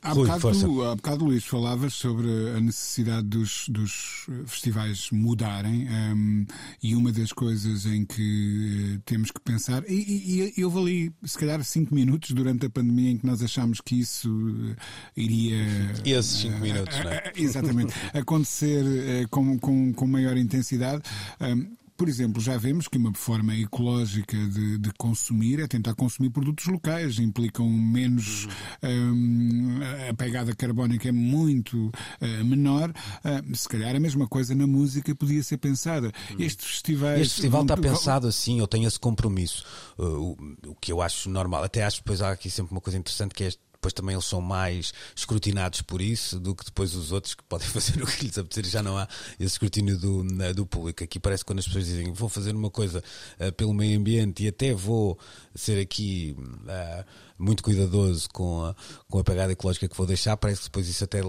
[0.00, 6.46] Há bocado, há bocado, Luís, falavas sobre a necessidade dos, dos festivais mudarem um,
[6.80, 11.12] e uma das coisas em que uh, temos que pensar, e, e, e houve ali,
[11.24, 14.76] se calhar, cinco minutos durante a pandemia em que nós achámos que isso uh,
[15.16, 15.66] iria.
[16.04, 17.32] Esses cinco uh, minutos, não é?
[17.36, 17.94] Exatamente.
[18.14, 21.02] acontecer com, com, com maior intensidade.
[21.40, 26.30] Um, por exemplo, já vemos que uma forma ecológica de, de consumir é tentar consumir
[26.30, 28.46] produtos locais, implicam menos.
[28.80, 32.90] Hum, a pegada carbónica é muito uh, menor.
[32.90, 36.12] Uh, se calhar a mesma coisa na música podia ser pensada.
[36.38, 37.16] Este festival.
[37.16, 39.64] Este festival está pensado assim, eu tenho esse compromisso.
[39.98, 41.64] Uh, o, o que eu acho normal.
[41.64, 44.24] Até acho depois há aqui sempre uma coisa interessante que é este depois também eles
[44.24, 48.26] são mais escrutinados por isso do que depois os outros que podem fazer o que
[48.26, 49.08] lhes apetecer já não há
[49.38, 50.24] esse escrutínio do,
[50.54, 51.02] do público.
[51.04, 53.02] Aqui parece que quando as pessoas dizem vou fazer uma coisa
[53.40, 55.18] uh, pelo meio ambiente e até vou
[55.54, 57.04] ser aqui uh,
[57.38, 58.74] muito cuidadoso com a,
[59.08, 61.22] com a pegada ecológica que vou deixar, parece que depois isso até.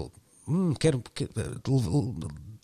[0.48, 1.30] Hum, quero, quero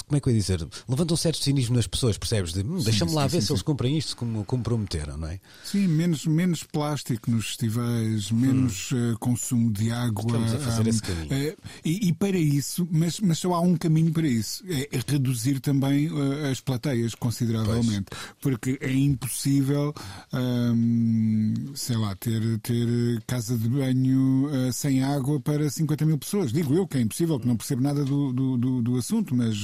[0.09, 0.69] como é que eu ia dizer?
[0.89, 2.53] Levanta um certo cinismo nas pessoas, percebes?
[2.53, 3.53] De, hum, deixa-me lá sim, ver sim, se sim.
[3.55, 5.41] eles cumprem isto como, como prometeram, não é?
[5.65, 9.15] Sim, menos, menos plástico nos festivais, menos hum.
[9.15, 10.25] uh, consumo de água.
[10.25, 11.27] Estamos a fazer um, esse caminho.
[11.27, 15.01] Uh, e, e, para isso, mas, mas só há um caminho para isso: é, é
[15.05, 18.07] reduzir também uh, as plateias consideravelmente.
[18.11, 18.37] Pois.
[18.41, 19.93] Porque é impossível,
[20.33, 26.53] um, sei lá, ter, ter casa de banho sem água para 50 mil pessoas.
[26.53, 29.57] Digo eu que é impossível, que não percebo nada do, do, do, do assunto, mas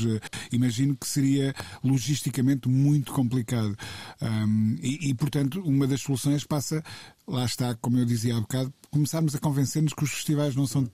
[0.51, 3.77] imagino que seria logisticamente muito complicado.
[4.21, 6.83] Um, e, e, portanto, uma das soluções passa,
[7.27, 10.89] lá está, como eu dizia há bocado, começarmos a convencer-nos que os festivais não são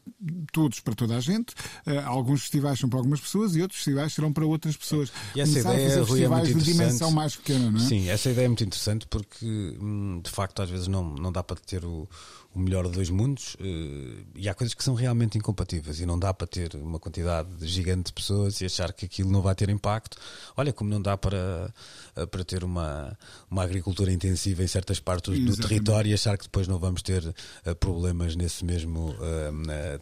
[0.52, 1.52] todos para toda a gente.
[1.86, 5.12] Uh, alguns festivais são para algumas pessoas e outros festivais serão para outras pessoas.
[5.34, 7.84] E essa Começar ideia, a fazer é festivais é de dimensão mais pequena, não é?
[7.84, 9.46] Sim, essa ideia é muito interessante porque,
[9.80, 12.08] hum, de facto, às vezes não, não dá para ter o
[12.54, 16.18] o melhor de dois mundos uh, e há coisas que são realmente incompatíveis e não
[16.18, 19.68] dá para ter uma quantidade gigante de pessoas e achar que aquilo não vai ter
[19.68, 20.16] impacto.
[20.56, 21.72] Olha, como não dá para,
[22.16, 23.16] uh, para ter uma,
[23.50, 27.02] uma agricultura intensiva em certas partes do, do território e achar que depois não vamos
[27.02, 29.14] ter uh, problemas nesse mesmo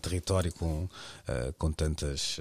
[0.02, 0.88] território com,
[1.58, 2.38] com tantas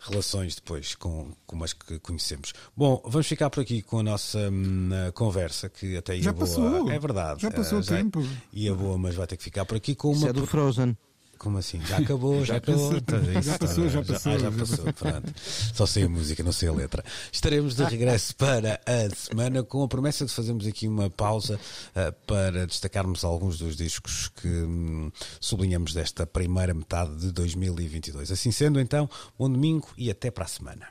[0.00, 2.52] relações depois com, com as que conhecemos.
[2.76, 6.46] Bom, vamos ficar por aqui com a nossa um, conversa que até ia já boa.
[6.46, 6.90] Passou.
[6.90, 7.42] É verdade.
[7.42, 10.16] Já passou o tempo ia boa, mas vai ter que ficar por aqui com uma.
[10.16, 10.96] Isso é do Frozen.
[11.40, 11.80] Como assim?
[11.86, 13.00] Já acabou, já, já acabou.
[13.00, 14.32] Passou, já passou, já passou.
[14.32, 15.34] Já, já passou, pronto.
[15.72, 17.02] Só sei a música, não sei a letra.
[17.32, 21.58] Estaremos de regresso para a semana com a promessa de fazermos aqui uma pausa
[21.96, 25.10] uh, para destacarmos alguns dos discos que um,
[25.40, 28.30] sublinhamos desta primeira metade de 2022.
[28.30, 30.88] Assim sendo, então, bom domingo e até para a semana.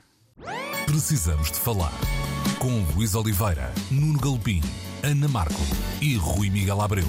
[0.84, 1.96] Precisamos de falar
[2.58, 4.62] com Luís Oliveira, Nuno Galpim,
[5.04, 5.62] Ana Marco
[6.00, 7.06] e Rui Miguel Abreu.